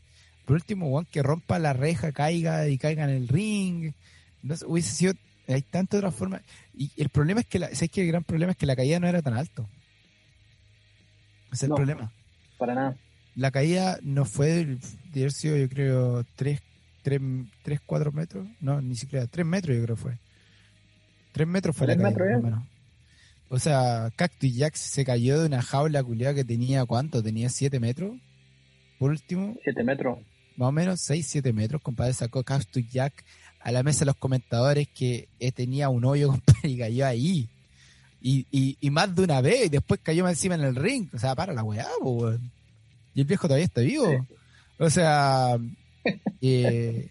[0.46, 3.94] Por último, Juan, que rompa la reja, caiga y caiga en el ring.
[4.42, 5.14] No hubiese sido,
[5.48, 6.42] hay tantas otras formas.
[6.74, 9.00] Y el problema es que, la, ¿sabes que el gran problema es que la caída
[9.00, 9.70] no era tan alto?
[11.52, 12.12] Ese es el problema.
[12.58, 12.98] Para nada.
[13.36, 14.66] La caída no fue
[15.14, 16.62] de yo creo, 3,
[17.04, 17.22] 3,
[17.64, 18.48] 3, 4 metros.
[18.60, 20.18] No, ni siquiera 3 metros, yo creo fue.
[21.32, 22.66] 3 metros fue la caída.
[23.50, 27.24] O sea, Cactus Jack se cayó de una jaula culiada que tenía, ¿cuánto?
[27.24, 28.16] Tenía 7 metros.
[29.00, 29.58] Por último.
[29.64, 30.20] 7 metros.
[30.56, 32.14] Más o menos 6, 7 metros, compadre.
[32.14, 33.26] Sacó Cactus Jack
[33.60, 37.50] a la mesa de los comentadores que eh, tenía un hoyo, compadre, y cayó ahí.
[38.22, 41.08] Y, y, y, más de una vez, y después cayó más encima en el ring.
[41.14, 41.88] O sea, para la weá,
[43.16, 44.28] Y el viejo todavía está vivo.
[44.78, 45.58] O sea,
[46.42, 47.10] eh,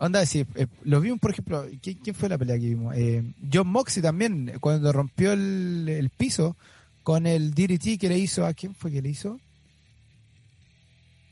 [0.00, 2.94] Onda, sí, eh, lo vimos, por ejemplo, ¿quién, fue la pelea que vimos?
[2.96, 6.56] Eh, John Moxley también, cuando rompió el, piso
[7.02, 9.40] con el DDT que le hizo, ¿a quién fue que le hizo?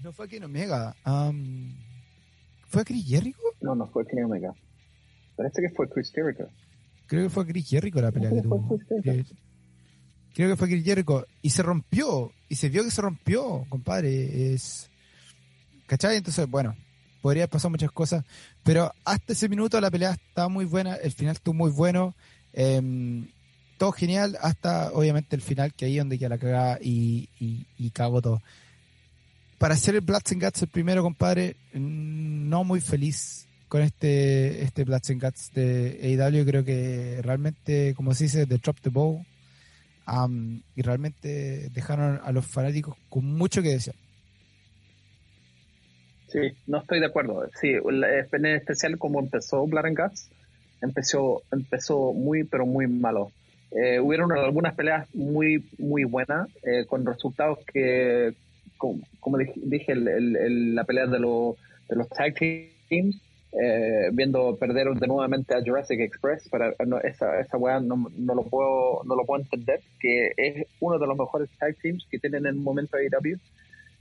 [0.03, 0.97] No fue a Kenny Omega.
[2.69, 3.39] ¿Fue a Chris Jericho?
[3.61, 4.53] No, no fue a Kenny Omega.
[5.37, 6.49] Parece que fue Chris Jericho.
[7.07, 8.79] Creo que fue Chris Jericho la pelea que tuvo.
[10.35, 11.27] Creo que fue Chris Jericho.
[11.41, 12.33] Y se rompió.
[12.49, 14.53] Y se vio que se rompió, compadre.
[14.53, 14.91] Es.
[15.87, 16.17] ¿Cachai?
[16.17, 16.75] Entonces, bueno,
[17.27, 18.25] podría pasar muchas cosas,
[18.63, 22.15] pero hasta ese minuto la pelea estaba muy buena, el final estuvo muy bueno,
[22.53, 23.27] em,
[23.79, 28.23] todo genial, hasta obviamente el final, que ahí donde queda la cagada y, y, cagó
[28.23, 28.43] todo.
[29.59, 34.85] Para hacer el Bloods and Guts el primero, compadre, no muy feliz con este, este
[34.85, 39.27] Bloods and Guts de AEW, creo que realmente, como se dice, de Drop the Bow,
[40.77, 43.97] y realmente dejaron a los fanáticos con mucho que desear.
[46.29, 47.49] Sí, no estoy de acuerdo.
[47.61, 50.31] Sí, en especial como empezó Blood and Guts,
[50.83, 53.31] empezó, empezó muy, pero muy malo.
[53.71, 58.35] Eh, hubieron algunas peleas muy, muy buenas, eh, con resultados que,
[58.79, 62.35] como, dije, la pelea de, de los tag
[62.89, 63.21] teams,
[63.53, 66.75] eh, viendo perder de nuevamente a Jurassic Express, para
[67.05, 71.07] esa, esa weá no, no, lo puedo, no lo puedo entender, que es uno de
[71.07, 73.39] los mejores tag teams que tienen en el momento AEW.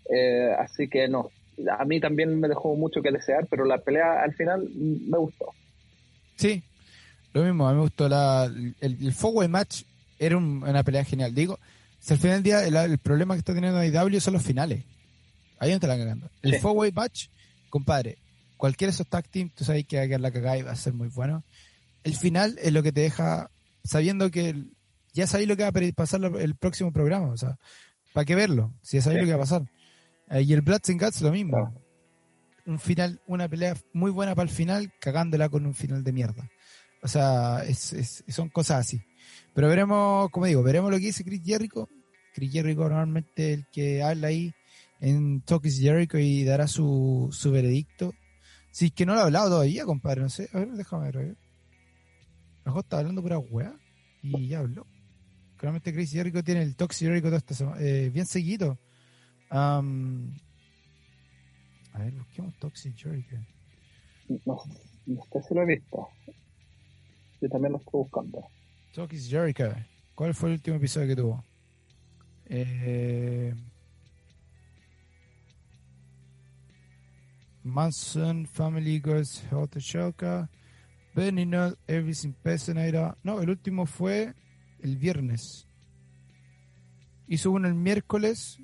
[0.10, 1.32] Eh, así que no,
[1.78, 5.48] a mí también me dejó mucho que desear, pero la pelea al final me gustó.
[6.36, 6.64] Sí,
[7.34, 9.84] lo mismo, a mí me gustó la, el, el match,
[10.20, 11.34] era una pelea genial.
[11.34, 11.60] Digo,
[12.00, 14.84] si al final del día el, problema que está teniendo IW son los finales.
[15.60, 16.30] Ahí no te la cagando.
[16.42, 16.92] El sí.
[16.94, 17.28] match,
[17.70, 18.18] compadre,
[18.58, 20.72] cualquiera de esos tag teams, tú sabes que va a quedar la cagada y va
[20.72, 21.44] a ser muy bueno.
[22.04, 23.50] El final es lo que te deja
[23.84, 24.56] sabiendo que
[25.14, 27.58] ya sabéis lo que va a pasar el próximo programa, o sea,
[28.14, 28.74] ¿para qué verlo?
[28.82, 29.64] Si ya sabéis lo que va a pasar.
[30.30, 31.74] Eh, y el Bloods and Guts lo mismo.
[32.66, 36.50] Un final, una pelea muy buena para el final, cagándola con un final de mierda.
[37.04, 39.02] O sea, es, son cosas así.
[39.54, 41.88] Pero veremos, como digo, veremos lo que dice Chris Jericho.
[42.34, 44.52] Chris Jericho normalmente el que habla ahí
[45.00, 48.14] en Talkis Jericho y dará su, su veredicto.
[48.72, 50.50] Si es que no lo ha hablado todavía, compadre, no sé.
[50.52, 51.18] A ver, déjame ver.
[51.18, 52.80] A ver.
[52.80, 53.78] está hablando pura weá
[54.24, 54.88] y ya habló.
[55.58, 58.80] Claramente Chris Jericho tiene el Talkis Jericho todo esta eh, bien seguido
[59.58, 59.82] a
[62.00, 63.38] ver, busquemos Toxic Jericho.
[64.46, 64.58] No,
[65.06, 66.10] no sé si lo he visto.
[67.42, 68.46] Yo también lo estoy buscando.
[68.94, 69.74] Toxic Jericho.
[70.14, 71.44] ¿Cuál fue el último episodio que tuvo?
[72.48, 73.54] Eh,
[77.64, 80.50] Manson, Family Girls, Health Shoka,
[81.16, 81.50] Benny
[81.88, 83.18] Everything Personator.
[83.24, 84.34] No, el último fue
[84.82, 85.68] el viernes.
[87.28, 88.60] Hizo uno el miércoles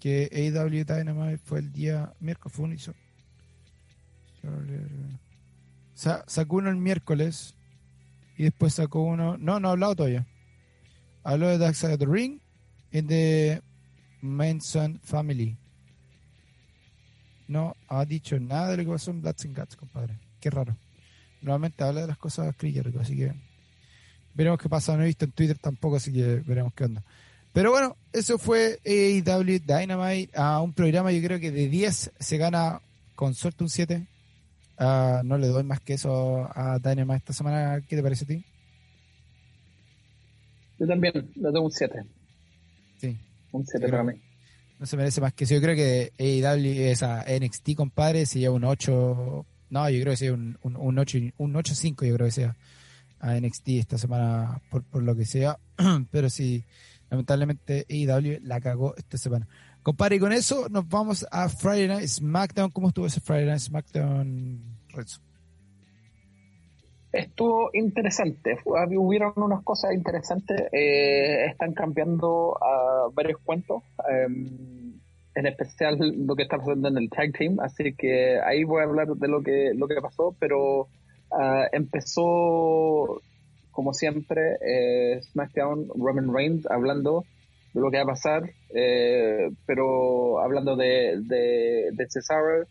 [0.00, 2.76] que AW Dynamite fue el día miércoles, fue un
[5.94, 7.54] sacó uno el miércoles
[8.36, 9.36] y después sacó uno.
[9.38, 10.26] No, no ha hablado todavía.
[11.24, 12.40] Habló de Dark Side of the Ring
[12.92, 13.62] y de
[14.20, 15.56] Manson Family.
[17.48, 20.18] No ha dicho nada de lo que pasó en Bloods and Guts, compadre.
[20.40, 20.76] Qué raro.
[21.40, 23.32] Normalmente habla de las cosas Krieger, así que
[24.34, 24.96] veremos qué pasa.
[24.96, 27.04] No he visto en Twitter tampoco, así que veremos qué onda.
[27.56, 32.36] Pero bueno, eso fue AEW Dynamite, a un programa yo creo que de 10 se
[32.36, 32.82] gana
[33.14, 34.06] con suerte un 7.
[34.76, 37.80] Ah, no le doy más que eso a Dynamite esta semana.
[37.80, 38.44] ¿Qué te parece a ti?
[40.78, 42.04] Yo también le doy un 7.
[43.00, 43.18] Sí.
[43.52, 44.20] Un 7 para mí.
[44.78, 45.54] No se merece más que eso.
[45.54, 49.46] Yo creo que AEW, esa NXT, compadre, si lleva un 8.
[49.70, 52.54] No, yo creo que sea un, un, un 8, un 8-5, yo creo que sea
[53.18, 55.58] a NXT esta semana, por, por lo que sea.
[56.10, 56.62] Pero sí
[57.10, 59.46] lamentablemente AEW la cagó esta semana.
[59.82, 62.70] Compadre, y con eso nos vamos a Friday Night SmackDown.
[62.70, 65.20] ¿Cómo estuvo ese Friday Night SmackDown, Renzo?
[67.12, 75.00] Estuvo interesante, hubieron unas cosas interesantes, eh, están cambiando a varios cuentos, em,
[75.34, 78.84] en especial lo que está pasando en el tag team, así que ahí voy a
[78.84, 80.88] hablar de lo que, lo que pasó, pero
[81.30, 83.22] ah, empezó
[83.76, 87.26] como siempre, eh, SmackDown, Roman Reigns hablando
[87.74, 92.64] de lo que va a pasar, eh, pero hablando de, Cesaro,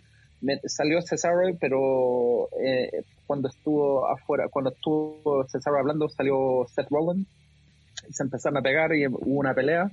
[0.66, 7.28] salió Cesaro, pero eh, cuando estuvo afuera, cuando estuvo Cesaro hablando, salió Seth Rollins.
[8.10, 9.91] Y se empezaron a pegar y hubo una pelea,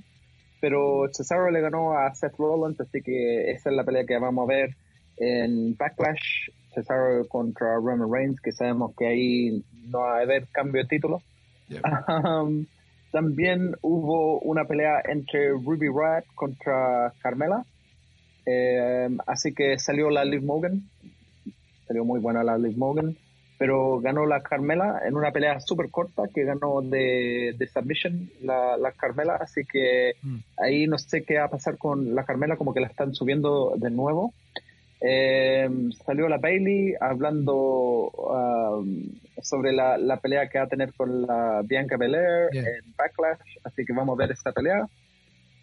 [0.61, 4.49] pero Cesaro le ganó a Seth Rollins, así que esa es la pelea que vamos
[4.49, 4.69] a ver
[5.17, 10.81] en Backlash Cesaro contra Roman Reigns, que sabemos que ahí no va a haber cambio
[10.81, 11.21] de título.
[11.69, 12.65] Um,
[13.11, 17.63] también hubo una pelea entre Ruby Riot contra Carmela.
[18.45, 20.81] Eh, así que salió la Liv Morgan.
[21.87, 23.15] salió muy buena la Liv Morgan,
[23.57, 28.77] pero ganó la Carmela en una pelea súper corta que ganó de, de submission la,
[28.77, 30.37] la, Carmela, así que mm.
[30.57, 33.73] ahí no sé qué va a pasar con la Carmela, como que la están subiendo
[33.77, 34.33] de nuevo.
[35.05, 35.67] Eh,
[36.05, 39.03] salió la Bailey hablando um,
[39.41, 43.83] sobre la, la, pelea que va a tener con la Bianca Belair en Backlash, así
[43.83, 44.87] que vamos a ver esta pelea.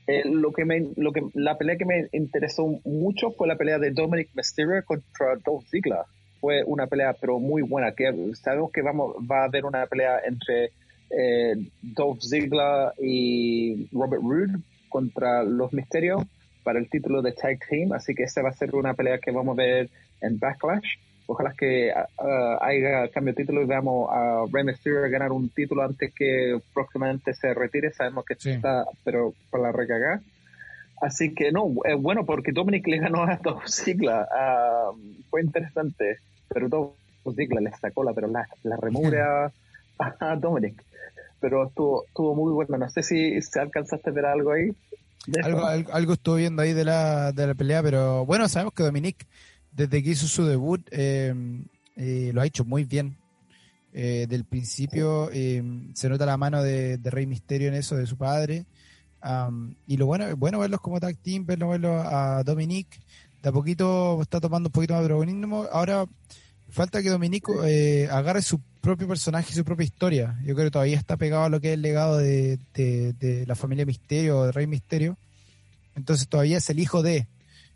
[0.07, 3.78] Eh, lo que me, lo que, la pelea que me interesó mucho fue la pelea
[3.78, 6.05] de Dominic Mysterio contra Dolph Ziggler.
[6.38, 10.20] Fue una pelea pero muy buena, que sabemos que vamos, va a haber una pelea
[10.26, 10.72] entre
[11.09, 14.59] eh, Dolph Ziggler y Robert Roode
[14.91, 16.24] contra los Misterios
[16.62, 19.30] para el título de Tag Team, así que esa va a ser una pelea que
[19.30, 19.90] vamos a ver
[20.20, 20.96] en Backlash.
[21.26, 25.84] Ojalá que uh, haya cambio de título y veamos a Rey Mysterio ganar un título
[25.84, 27.92] antes que próximamente se retire.
[27.92, 30.20] Sabemos que está, pero para la recagada.
[31.00, 34.26] Así que no, es bueno porque Dominic le ganó a Dolph Ziggler.
[34.26, 34.96] Uh,
[35.30, 36.94] fue interesante, pero Dolph
[37.36, 38.76] Ziggler le sacó la, pero la, la
[39.98, 40.82] a, Dominic.
[41.40, 42.76] Pero estuvo, estuvo muy bueno.
[42.76, 44.72] No sé si, si alcanzaste a ver algo ahí.
[45.42, 49.26] Algo, algo, estuvo viendo ahí de la, de la pelea, pero bueno, sabemos que Dominic,
[49.70, 51.34] desde que hizo su debut, eh,
[51.96, 53.16] eh, lo ha hecho muy bien.
[53.92, 58.64] Eh, del principio se nota la mano de, Rey Misterio en eso, de su padre.
[59.86, 62.86] y lo bueno, bueno verlos como tag team, verlo, verlo a Dominic.
[63.42, 65.66] De a poquito está tomando un poquito más de protagonismo.
[65.70, 66.06] Ahora
[66.70, 67.48] falta que Dominic
[68.10, 70.39] agarre su propio personaje y su propia historia.
[70.45, 72.59] Yo creo que todavía está pegado a lo que es el legado de,
[73.47, 75.16] la familia Misterio, de Rey Misterio.
[75.95, 77.26] Entonces todavía es el hijo de,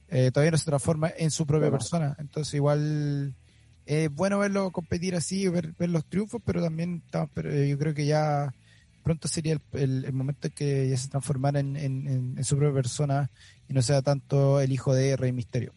[0.09, 2.17] eh, todavía no se transforma en su propia persona.
[2.19, 3.35] Entonces igual
[3.87, 7.03] es bueno verlo competir así, ver, ver los triunfos, pero también
[7.35, 8.55] pero eh, yo creo que ya
[9.03, 13.31] pronto sería el, momento en que ya se transformara en, su propia persona
[13.69, 15.73] y no sea tanto el hijo de Rey Misterio.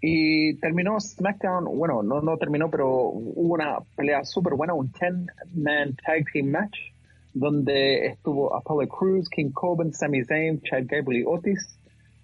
[0.00, 5.96] Y terminó SmackDown, bueno, no, no terminó, pero hubo una pelea súper buena, un 10-man
[6.04, 6.76] tag team match,
[7.32, 11.78] donde estuvo Apollo Cruz, King Corbin, Sami Zayn, Chad Gable y Otis.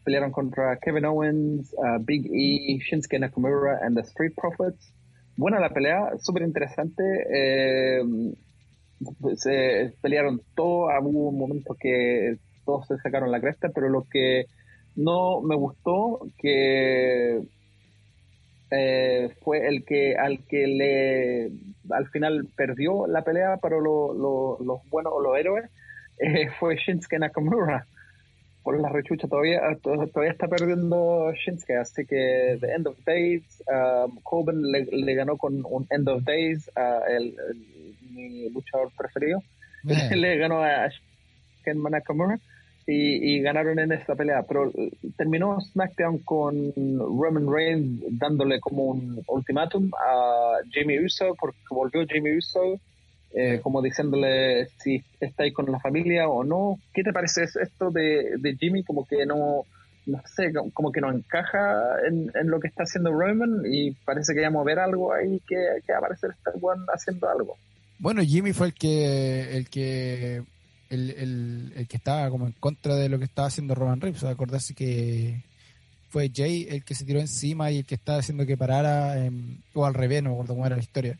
[0.04, 4.92] Pelearon contra Kevin Owens, uh, Big E, Shinsuke Nakamura and the Street Profits.
[5.36, 7.02] Buena la pelea, súper interesante.
[7.32, 8.02] Eh,
[9.36, 14.46] se pelearon todo, hubo un momento que todos se sacaron la cresta, pero lo que
[14.96, 17.40] no me gustó que
[18.74, 21.50] eh, fue el que al que le
[21.94, 24.16] al final perdió la pelea para los
[24.88, 25.70] buenos o los héroes
[26.18, 27.86] eh, fue Shinsuke Nakamura.
[28.62, 34.18] Por la rechucha todavía todavía está perdiendo Shinsuke así que The End of Days um,
[34.22, 37.36] Coben le, ganó con un End of Days a el,
[38.10, 39.42] mi luchador preferido.
[39.84, 42.38] Le ganó a Shinsuke Nakamura
[42.86, 44.42] y, ganaron en esta pelea.
[44.42, 51.58] Pero eh, terminó SmackDown con Roman Reigns dándole como un ultimátum a Jimmy Uso, porque
[51.70, 52.80] volvió Jimmy Uso,
[53.34, 56.78] eh, como diciéndole si está ahí con la familia o no.
[56.92, 58.82] ¿Qué te parece esto de, de Jimmy?
[58.82, 59.64] Como que no,
[60.06, 64.40] no sé, como que no encaja en, lo que está haciendo Roman y parece que
[64.40, 65.56] ya mover algo ahí que,
[65.86, 66.54] que va a parecer estar
[66.92, 67.56] haciendo algo.
[67.98, 70.42] Bueno, Jimmy fue el que el que
[70.92, 74.22] el, el, que estaba como en contra de lo que estaba haciendo Roman Reigns.
[74.24, 75.42] acordarse que
[76.10, 79.58] fue Jay el que se tiró encima y el que estaba haciendo que parara, em,
[79.72, 81.18] o al revés, no me acuerdo cómo era la historia.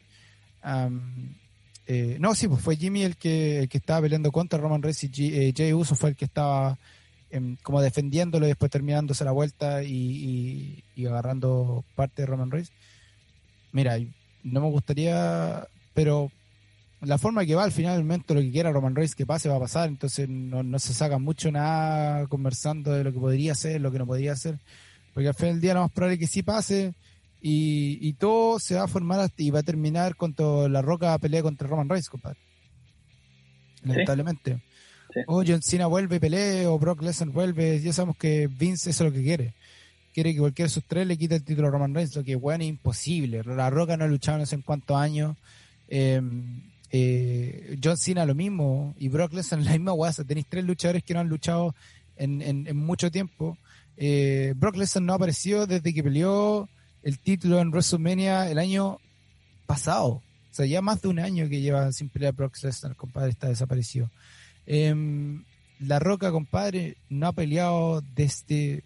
[1.87, 5.05] Eh, no, sí, pues fue Jimmy el que, el que estaba peleando contra Roman Reigns
[5.05, 6.79] y eh, Jay Uso fue el que estaba
[7.31, 12.71] em, como defendiéndolo y después terminándose la vuelta y, y agarrando parte de Roman Reigns.
[13.73, 13.99] Mira,
[14.45, 16.31] no me gustaría, pero
[17.03, 19.57] la forma que va al final momento lo que quiera Roman Reigns que pase va
[19.57, 23.91] a pasar, entonces no, se saca mucho nada conversando de lo que podría ser, lo
[23.91, 24.59] que no podría ser,
[25.13, 26.95] porque al final del día lo más probable es que sí pase
[27.41, 31.19] y, todo se va a formar hasta, y va a terminar con toda la roca
[31.19, 32.39] pelea contra Roman Reigns, compadre.
[33.83, 34.63] Lamentablemente.
[35.27, 39.05] O John Cena vuelve y pelea, o Brock Lesnar vuelve, ya sabemos que Vince eso
[39.05, 39.55] es lo que quiere.
[40.15, 42.35] Quiere que cualquiera de sus tres le quite el título a Roman Reigns, lo que
[42.35, 43.43] es bueno imposible.
[43.43, 45.37] La Roca no ha luchado no sé en cuántos años.
[45.89, 46.23] Eh,
[46.95, 50.25] eh, John Cena lo mismo y Brock Lesnar la misma guasa.
[50.25, 51.75] Tenéis tres luchadores que no han luchado
[52.17, 53.57] en, mucho tiempo.
[53.97, 56.69] Eh, Brock Lesnar no ha aparecido desde que peleó
[57.03, 58.99] el título en WrestleMania el año
[59.67, 60.23] pasado.
[60.51, 63.49] O sea, ya más de un año que lleva sin pelear Brock Lesnar, compadre, está
[63.49, 64.11] desaparecido.
[64.67, 65.45] Em,
[65.81, 68.85] la Roca, compadre, no ha peleado desde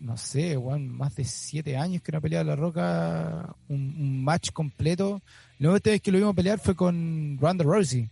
[0.00, 5.22] no sé, más de siete años que no ha peleado La Roca un, match completo.
[5.58, 8.08] La última vez que lo vimos pelear fue con Ronda Rousey.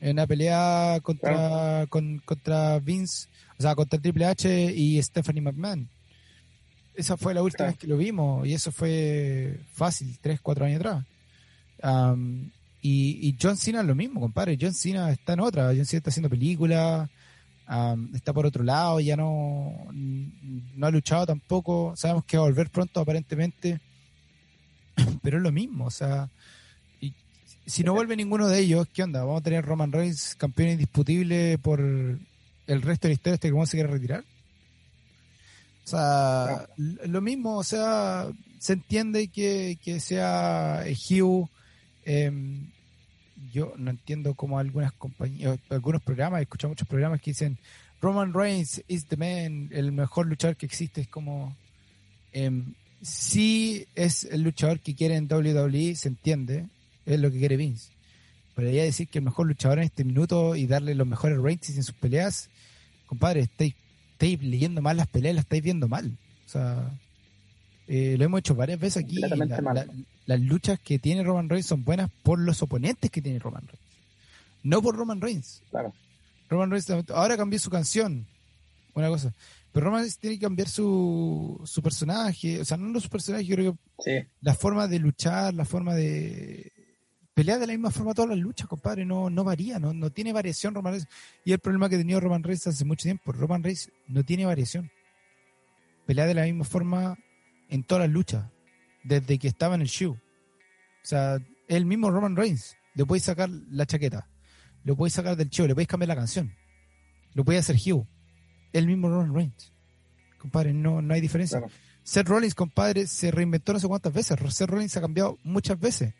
[0.00, 3.28] En una pelea contra, contra Vince.
[3.58, 5.88] O sea, contra Triple H y Stephanie McMahon.
[6.94, 10.80] Esa fue la última vez que lo vimos y eso fue fácil, tres, cuatro años
[10.80, 11.04] atrás.
[12.82, 14.58] y, y, John Cena es lo mismo, compadre.
[14.60, 15.68] John Cena está en otra.
[15.68, 17.08] John Cena está haciendo películas,
[18.14, 21.94] está por otro lado, ya no, no ha luchado tampoco.
[21.96, 23.80] Sabemos que va a volver pronto, aparentemente.
[25.22, 26.28] Pero es lo mismo, o sea,
[27.00, 27.14] y,
[27.66, 29.24] si no vuelve ninguno de ellos, ¿qué onda?
[29.24, 33.52] ¿Vamos a tener Roman Reigns campeón indiscutible por el resto de la historia hasta que
[33.52, 34.24] cómo se quiere retirar?
[35.84, 38.28] O sea, lo mismo, o sea,
[38.58, 41.48] se entiende que, que sea Hugh.
[42.04, 42.70] Em,
[43.52, 47.58] yo no entiendo cómo algunas compañías, algunos programas, he escuchado muchos programas que dicen
[48.00, 51.02] Roman Reigns is the man, el mejor luchador que existe.
[51.02, 51.56] Es como,
[52.32, 52.50] eh,
[53.02, 56.68] sí es el luchador que quiere en WWE, se entiende,
[57.04, 57.90] es lo que quiere Vince.
[58.54, 61.76] Pero ya decir que el mejor luchador en este minuto y darle los mejores ratings
[61.76, 62.48] en sus peleas,
[63.06, 63.74] compadre, estáis
[64.22, 66.16] estáis leyendo mal las peleas, las estáis viendo mal.
[66.46, 66.90] O sea,
[67.88, 69.20] eh, lo hemos hecho varias veces aquí.
[70.26, 73.82] las luchas que tiene Roman Reigns son buenas por los oponentes que tiene Roman Reigns.
[74.62, 75.62] No por Roman Reigns.
[75.70, 75.92] Claro.
[76.48, 78.26] Roman Reigns ahora cambió su canción.
[78.94, 79.32] Una cosa.
[79.72, 82.60] Pero Roman Reigns tiene que cambiar su, su personaje.
[82.60, 86.72] O sea, no su personaje, yo creo que la forma de luchar, la forma de
[87.34, 90.32] pelear de la misma forma todas las luchas, compadre, no, no varía, no, no tiene
[90.32, 91.08] variación Roman Reigns.
[91.44, 94.44] Y el problema que ha tenido Roman Reigns hace mucho tiempo, Roman Reigns no tiene
[94.44, 94.90] variación.
[96.06, 97.18] Pelea de la misma forma
[97.68, 98.44] en todas las luchas,
[99.04, 100.12] desde que estaba en el show.
[100.12, 104.28] O sea, el mismo Roman Reigns, le podéis sacar la chaqueta,
[104.84, 106.54] lo podéis sacar del show, le podéis cambiar la canción,
[107.32, 108.06] lo podéis hacer Hugh.
[108.72, 109.72] El mismo Roman Reigns.
[110.38, 111.62] Compadre, no, no hay diferencia.
[112.02, 114.36] Seth Rollins, compadre, se reinventó no sé cuántas veces.
[114.54, 116.14] Seth Rollins ha cambiado muchas veces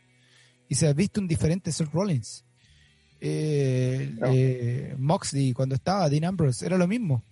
[0.68, 2.44] y se ha visto un diferente Seth Rollins.
[3.20, 7.24] Eh, eh, Moxley, cuando estaba, Dean Ambrose, era lo mismo.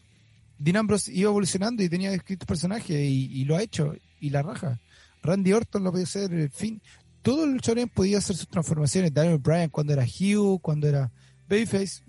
[0.59, 4.81] Dean Ambrose iba evolucionando y tenía escritos personajes y, lo ha hecho, y la raja.
[5.23, 6.83] Randy Orton lo podía hacer, en fin.
[7.23, 9.13] Todos los luchadores han podido hacer sus transformaciones.
[9.13, 11.11] Daniel Bryan cuando era Hugh, cuando era
[11.49, 12.03] Babyface,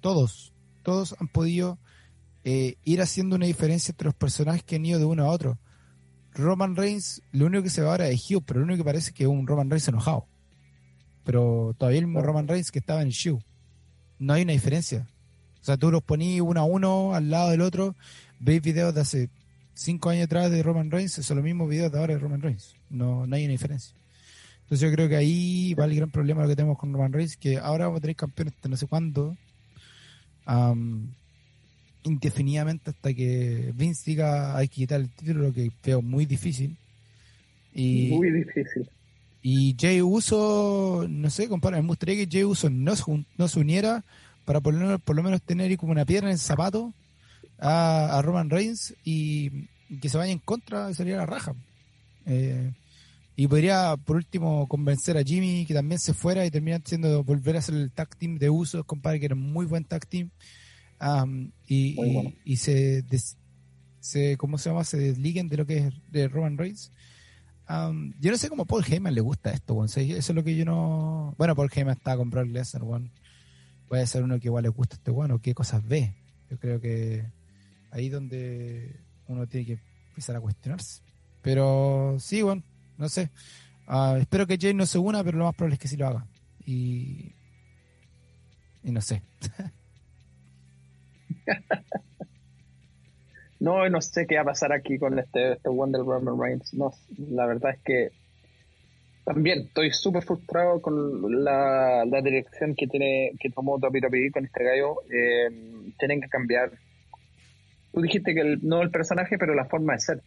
[0.00, 0.52] todos,
[0.82, 1.78] todos han podido
[2.46, 5.58] eh, ir haciendo una diferencia entre los personajes que han ido de uno a otro.
[6.32, 9.12] Roman Reigns, lo único que se va ahora es Hugh, pero lo único que parece
[9.12, 10.26] que es un Roman Reigns enojado
[11.26, 13.42] pero todavía el mismo Roman Reigns que estaba en show.
[14.18, 15.08] No hay una diferencia.
[15.60, 17.96] O sea, tú los poní uno a uno al lado del otro,
[18.38, 19.28] veis videos de hace
[19.74, 22.76] cinco años atrás de Roman Reigns, son los mismos videos de ahora de Roman Reigns.
[22.88, 23.96] No, no hay una diferencia.
[24.62, 27.36] Entonces yo creo que ahí va el gran problema lo que tenemos con Roman Reigns,
[27.36, 29.36] que ahora vamos a tener campeones hasta no sé cuándo,
[32.06, 36.76] indefinidamente hasta que Vince diga hay que quitar el título, lo que veo muy difícil.
[37.74, 38.88] Y, muy difícil.
[39.42, 43.04] Y Jay Uso, no sé, compadre, me gustaría que Jay Uso no se,
[43.36, 44.04] no se uniera
[44.44, 46.94] para por lo, menos, por lo menos tener como una piedra en el zapato
[47.58, 49.68] a, Roman Reigns y,
[50.00, 51.54] que se vaya en contra sería la raja.
[52.26, 52.72] Eh,
[53.36, 57.56] y podría, por último, convencer a Jimmy que también se fuera y terminar siendo volver
[57.56, 60.30] a ser el tag team de Uso, compadre, que era muy buen tag team.
[61.66, 61.96] Y,
[62.44, 63.04] y, se,
[64.00, 64.84] se, ¿cómo se llama?
[64.84, 66.92] Se desliguen de lo que es de Roman Reigns
[67.68, 71.34] yo no sé cómo Paul Heyman le gusta esto, Eso es lo que yo no.
[71.36, 72.82] Bueno, Paul Heyman está a comprar Lesnar,
[73.88, 76.14] Puede ser uno que igual le gusta este bueno, qué cosas ve.
[76.50, 77.24] Yo creo que
[77.90, 81.02] ahí donde uno tiene que empezar a cuestionarse.
[81.42, 82.62] Pero sí, bueno,
[82.98, 83.30] no sé.
[83.86, 86.06] Ah, espero que Jay no se una, pero lo más probable es que sí lo
[86.06, 86.26] haga.
[86.64, 87.32] Y.
[88.82, 89.22] Y no sé.
[93.58, 96.74] No, no sé qué va a pasar aquí con este, este Wonder Woman Reigns.
[96.74, 96.92] No,
[97.30, 98.10] la verdad es que
[99.24, 104.96] también estoy súper frustrado con la, dirección que tiene que tomó WWE con este gallo.
[105.10, 106.70] Eh, tienen que cambiar.
[107.92, 110.22] Tú dijiste que no el personaje, pero la forma de ser.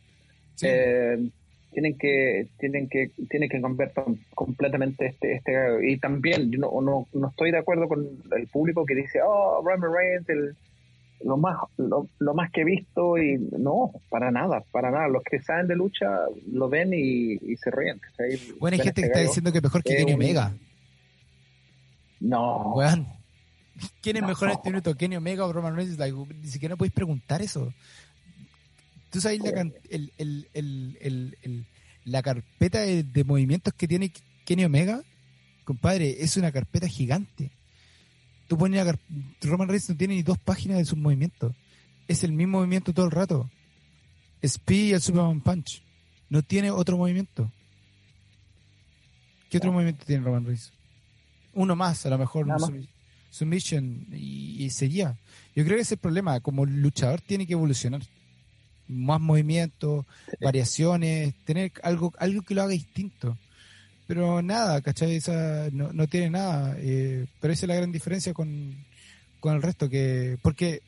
[0.64, 1.30] Eh,
[1.72, 3.94] tienen que tienen que tienen que cambiar
[4.34, 5.82] completamente este este gallo.
[5.82, 8.06] y también yo no, no, no estoy de acuerdo con
[8.36, 10.56] el público que dice oh Roman Reigns el
[11.24, 15.08] lo más lo, más que he visto y no, para nada, para nada.
[15.08, 16.08] Los que saben de lucha
[16.52, 18.00] lo ven y, se ríen.
[18.60, 20.54] Bueno, hay gente que está diciendo que mejor que Kenny Omega.
[22.20, 22.76] No.
[24.02, 24.96] ¿Quién es mejor en este minuto?
[24.96, 25.98] ¿Kenny Omega o Roman Reigns?
[25.98, 27.74] ni siquiera podéis preguntar eso.
[29.10, 31.66] ¿Tú sabes la, el, el, el,
[32.06, 34.12] la carpeta de, de movimientos que tiene
[34.46, 35.02] Kenny Omega?
[35.64, 37.52] Compadre, es una carpeta gigante.
[38.50, 38.98] Tú pones a
[39.44, 41.54] Roman Reigns no tiene ni dos páginas de sus movimientos.
[42.08, 43.48] Es el mismo movimiento todo el rato.
[44.42, 45.84] Speed y el Superman Punch.
[46.30, 47.52] No tiene otro movimiento.
[49.52, 50.74] ¿Qué otro movimiento tiene Roman Reigns?
[51.54, 52.48] Uno más, a lo mejor.
[53.30, 55.16] Submission y, y seguía.
[55.56, 58.02] Yo creo que ese es el problema, como luchador tiene que evolucionar.
[58.88, 60.08] Más movimientos,
[60.42, 63.38] variaciones, tener algo, algo que lo haga distinto.
[64.10, 65.18] Pero nada, ¿cachai?
[65.18, 66.76] Esa, no, no tiene nada.
[66.80, 68.84] Eh, pero esa es la gran diferencia con,
[69.40, 69.88] con el resto.
[69.88, 70.82] que Porque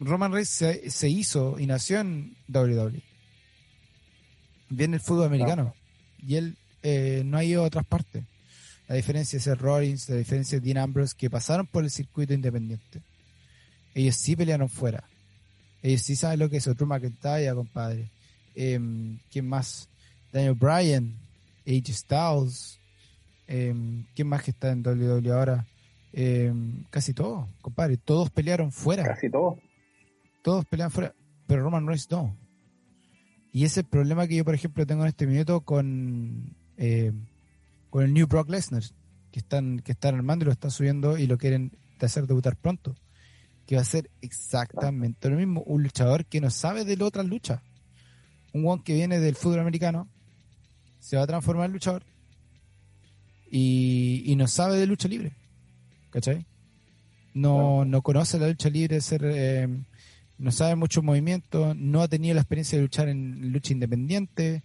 [0.00, 3.02] Roman Reigns se, se hizo y nació en WWE.
[4.70, 5.74] Viene el fútbol americano.
[6.26, 8.24] Y él eh, no ha ido a otras partes.
[8.88, 12.32] La diferencia es el Rollins, la diferencia es Dean Ambrose, que pasaron por el circuito
[12.32, 13.02] independiente.
[13.94, 15.04] Ellos sí pelearon fuera.
[15.82, 18.08] Ellos sí saben lo que es otro McIntyre, compadre.
[18.54, 18.80] Eh,
[19.30, 19.90] ¿Quién más?
[20.32, 21.18] Daniel Bryan,
[21.66, 22.80] AJ Styles.
[23.46, 23.74] Eh,
[24.14, 25.66] ¿Quién más que está en WWE ahora?
[26.12, 26.52] Eh,
[26.90, 27.96] casi todos, compadre.
[27.96, 29.04] Todos pelearon fuera.
[29.04, 29.58] Casi todos.
[30.42, 31.14] Todos pelean fuera.
[31.46, 32.36] Pero Roman Reigns no.
[33.52, 37.12] Y ese es el problema que yo, por ejemplo, tengo en este minuto con, eh,
[37.90, 38.82] con el New Brock Lesnar,
[39.30, 42.94] que están, que están armando y lo están subiendo y lo quieren hacer debutar pronto.
[43.66, 45.62] Que va a ser exactamente lo mismo.
[45.62, 47.62] Un luchador que no sabe de la otra lucha.
[48.52, 50.08] Un one que viene del fútbol americano
[51.02, 52.04] se va a transformar en luchador
[53.50, 55.32] y, y no sabe de lucha libre.
[56.10, 56.46] ¿Cachai?
[57.34, 59.68] No, no conoce la lucha libre, ser, eh,
[60.38, 64.62] no sabe mucho movimiento, no ha tenido la experiencia de luchar en lucha independiente.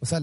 [0.00, 0.20] O sea,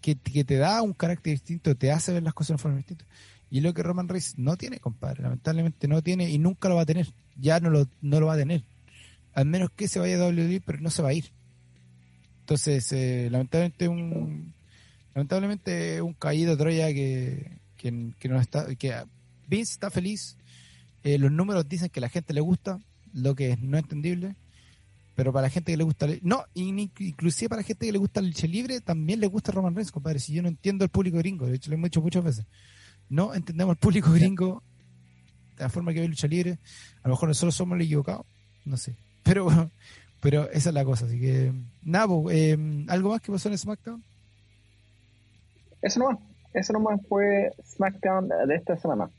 [0.00, 3.04] que, que, te da un carácter distinto, te hace ver las cosas de forma distinta.
[3.50, 6.82] Y lo que Roman Reigns no tiene, compadre, lamentablemente no tiene y nunca lo va
[6.82, 7.08] a tener.
[7.36, 8.62] Ya no lo, no lo va a tener.
[9.34, 11.32] Al menos que se vaya a WWE, pero no se va a ir.
[12.40, 14.54] Entonces, eh, lamentablemente un
[15.14, 18.94] lamentablemente un caído Troya que, que, no está, que
[19.46, 20.36] Vince está feliz.
[21.02, 22.80] Eh, los números dicen que la gente le gusta,
[23.12, 24.36] lo que es no entendible.
[25.14, 28.20] Pero para la gente que le gusta, no, inclusive para la gente que le gusta
[28.20, 30.20] el lucha libre, también le gusta Roman Reigns, compadre.
[30.20, 32.46] Si yo no entiendo el público gringo, de hecho lo hemos dicho muchas veces.
[33.08, 34.62] No entendemos el público gringo
[35.56, 36.60] de la forma que ve lucha libre.
[37.02, 38.26] A lo mejor nosotros somos los equivocados,
[38.64, 38.94] no sé.
[39.24, 39.48] Pero,
[40.20, 41.06] pero esa es la cosa.
[41.06, 41.52] Así que,
[41.82, 44.04] nada, eh, ¿algo más que pasó en SmackDown?
[45.82, 46.18] Eso nomás.
[46.54, 49.10] Eso nomás fue SmackDown de esta semana.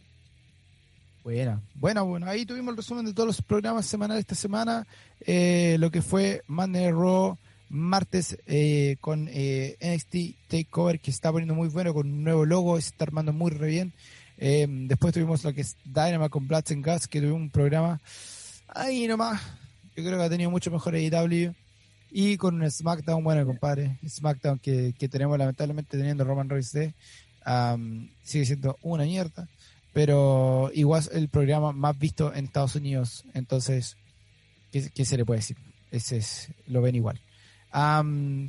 [1.24, 4.88] Buena, bueno, bueno, ahí tuvimos el resumen de todos los programas semanales de esta semana,
[5.20, 7.38] eh, lo que fue Monday Raw,
[7.70, 12.80] martes eh, con eh, NXT Takeover, que está poniendo muy bueno, con un nuevo logo,
[12.80, 13.94] se está armando muy re bien.
[14.38, 18.00] Eh, después tuvimos lo que es Dynamite con Bloods and Guts, que tuvimos un programa
[18.70, 19.42] ahí nomás,
[19.96, 21.54] yo creo que ha tenido mucho mejor AEW.
[22.12, 26.94] Y con un SmackDown, bueno, compadre, SmackDown que, que tenemos lamentablemente teniendo Roman Reigns de,
[27.46, 29.48] um, sigue siendo una mierda
[29.94, 33.98] pero igual el programa más visto en Estados Unidos, entonces,
[34.72, 35.58] ¿qué, se le puede decir?
[35.92, 37.20] Ese es, lo ven igual.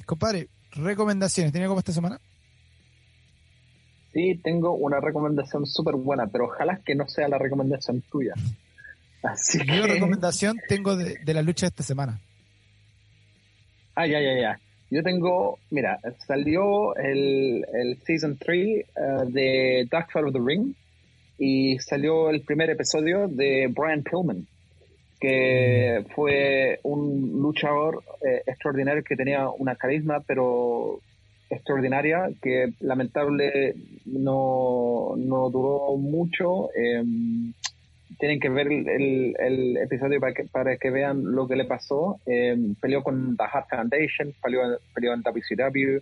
[0.07, 2.21] compadre, recomendaciones, ¿tiene algo esta semana?
[4.13, 8.35] Sí, tengo una recomendación súper buena, pero ojalá que no sea la recomendación tuya.
[9.23, 12.21] Así Yo recomendación tengo de, la lucha de esta semana.
[13.95, 14.61] Ah, ya, ya, ya.
[14.91, 18.85] Yo tengo, mira, salió el, el Season 3 eh,
[19.29, 20.75] de Dark Side of the Ring,
[21.39, 24.47] y salió el primer episodio de Brian Pillman,
[25.19, 31.01] que fue un luchador eh, extraordinario que tenía una carisma, pero
[31.49, 33.75] extraordinaria, que lamentable
[34.05, 36.69] no, no duró mucho.
[36.75, 37.53] Em,
[38.21, 42.21] tienen que ver el, episodio para que, para que vean lo que le pasó.
[42.27, 46.01] Em, peleó con The Heart Foundation, peleó, en WCW,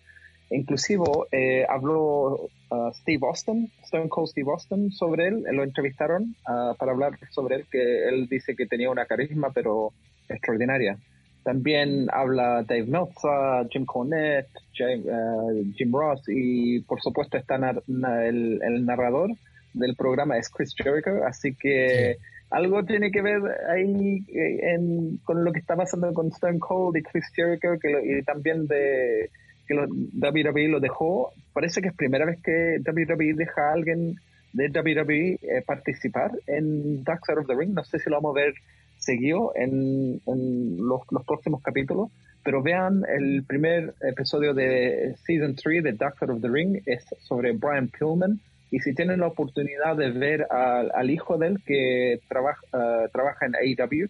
[0.50, 6.74] Inclusive eh, habló uh, Steve Austin, Stone Cold Steve Austin, sobre él, lo entrevistaron uh,
[6.76, 9.92] para hablar sobre él, que él dice que tenía una carisma pero
[10.26, 10.96] extraordinaria.
[11.44, 14.48] También habla Dave Meltzer, Jim Cornette,
[14.80, 19.30] uh, Jim Ross y por supuesto está el, el, narrador
[19.79, 22.16] del programa es Chris Jericho, así que
[22.51, 26.97] algo tiene que ver ahí eh, en, con lo que está pasando con Stone Cold
[26.97, 29.31] y Chris Jericho que y también de
[29.66, 34.16] que lo, WWE lo dejó, parece que es primera vez que WWE deja a alguien
[34.53, 37.74] de WWE eh, participar en Dark Side of the Ring.
[37.74, 38.55] No sé si lo vamos a ver
[38.97, 42.11] seguido en, los, próximos capítulos,
[42.43, 47.05] pero vean el primer episodio de Season 3 de Dark Side of the Ring, es
[47.20, 48.41] sobre Brian Pillman.
[48.70, 53.46] Y si tienen la oportunidad de ver al, hijo de él que trabaja, uh, trabaja
[53.46, 54.08] en AEW,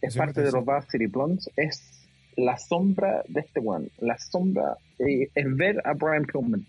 [0.00, 2.00] es parte de los Vast City Blondes, es
[2.36, 6.66] la sombra de este one, la sombra eh, es ver a Brian Pillman.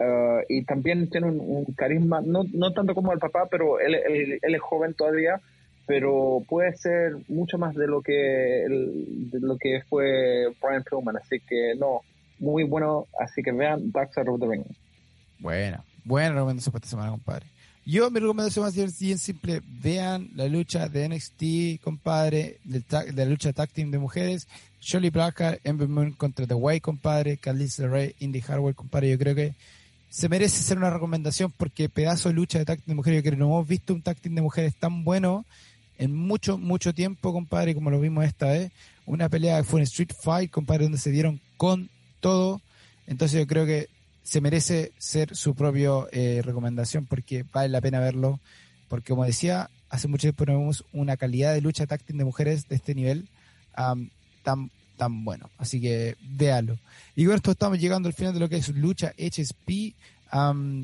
[0.00, 4.38] Uh, y también tiene un, carisma, no, no tanto como el papá, pero él, él,
[4.54, 5.40] es joven todavía,
[5.86, 11.40] pero puede ser mucho más de lo que de lo que fue Brian Pillman, así
[11.40, 12.02] que no,
[12.38, 14.64] muy bueno, así que vean Dark Side of the Ring.
[15.40, 17.46] Bueno, buena recomendación para esta semana, compadre.
[17.84, 19.62] Yo mi recomendación va a ser bien simple.
[19.66, 22.82] Vean la lucha de NXT, compadre, de
[23.14, 24.46] la lucha tag team de mujeres.
[24.80, 27.38] Shirley Blackheart, Ember Moon contra The Way, compadre.
[27.38, 29.10] Candice Ray, Indy Hardware, compadre.
[29.10, 29.54] Yo creo que
[30.10, 33.18] se merece ser una recomendación porque pedazo de lucha de tag team de mujeres.
[33.18, 35.46] Yo creo que no hemos visto un tag team de mujeres tan bueno
[35.96, 38.70] en mucho, mucho tiempo, compadre, como lo vimos esta vez.
[39.06, 41.88] Una pelea que fue en Street Fight, compadre, donde se dieron con
[42.20, 42.60] todo.
[43.06, 43.88] Entonces yo creo que
[44.28, 48.40] se merece ser su propia eh, recomendación porque vale la pena verlo.
[48.88, 52.68] Porque como decía, hace mucho tiempo no vemos una calidad de lucha táctil de mujeres
[52.68, 53.26] de este nivel
[54.42, 55.48] tan, tan bueno.
[55.56, 56.78] Así que véalo.
[57.16, 59.94] Y con esto estamos llegando al final de lo que es lucha HSP.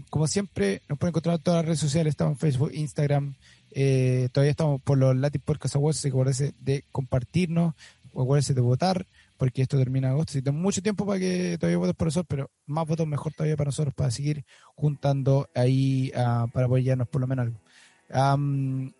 [0.08, 2.12] como siempre, nos pueden encontrar en todas las redes sociales.
[2.12, 3.34] Estamos en Facebook, Instagram.
[3.72, 5.98] Eh, todavía estamos por los Latin Podcast Awards.
[5.98, 7.74] Así que acuérdense de compartirnos.
[8.08, 9.06] Acuérdense de votar
[9.36, 10.32] porque esto termina agosto.
[10.32, 13.56] Si tengo mucho tiempo para que todavía votes por nosotros, pero más votos mejor todavía
[13.56, 18.92] para nosotros, para seguir juntando ahí, uh, para apoyarnos por lo menos algo.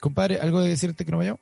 [0.00, 1.36] compadre, ¿algo de decirte que no vaya?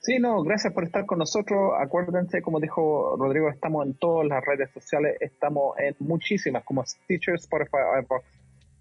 [0.00, 1.74] Sí, no, gracias por estar con nosotros.
[1.78, 7.36] Acuérdense, como dijo Rodrigo, estamos en todas las redes sociales, estamos en muchísimas, como Stitcher,
[7.36, 8.24] Spotify, iBox,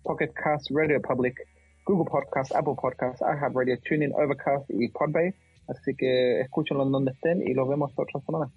[0.02, 1.40] Pocket Cast, Radio Public,
[1.86, 5.36] Google Podcast, Apple Podcast, iHeartRadio, TuneIn, Overcast y Podbay.
[5.72, 8.52] Así que escúchenlo en donde estén y los vemos otra semana.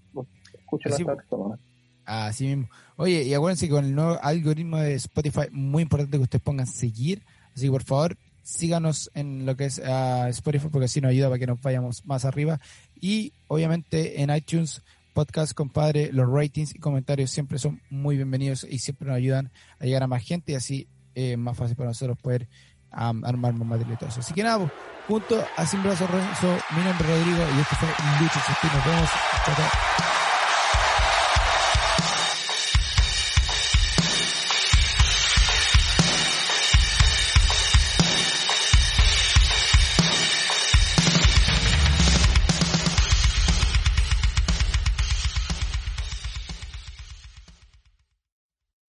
[0.58, 1.58] Escúchenlo esta semana.
[2.04, 2.68] Así mismo.
[2.96, 6.66] Oye, y acuérdense que con el nuevo algoritmo de Spotify, muy importante que ustedes pongan
[6.66, 7.22] seguir.
[7.54, 11.28] Así que por favor, síganos en lo que es uh, Spotify, porque así nos ayuda
[11.28, 12.60] para que nos vayamos más arriba.
[13.00, 14.82] Y obviamente en iTunes,
[15.14, 19.84] podcast, compadre, los ratings y comentarios siempre son muy bienvenidos y siempre nos ayudan a
[19.84, 22.48] llegar a más gente y así es más fácil para nosotros poder
[22.94, 23.98] armar más material.
[24.06, 24.70] Así que nada,
[25.06, 27.88] junto a Sin Brazo mi nombre es Rodrigo y este fue
[28.20, 28.40] Lucha
[28.74, 29.10] Nos vemos.
[29.44, 30.23] Chao,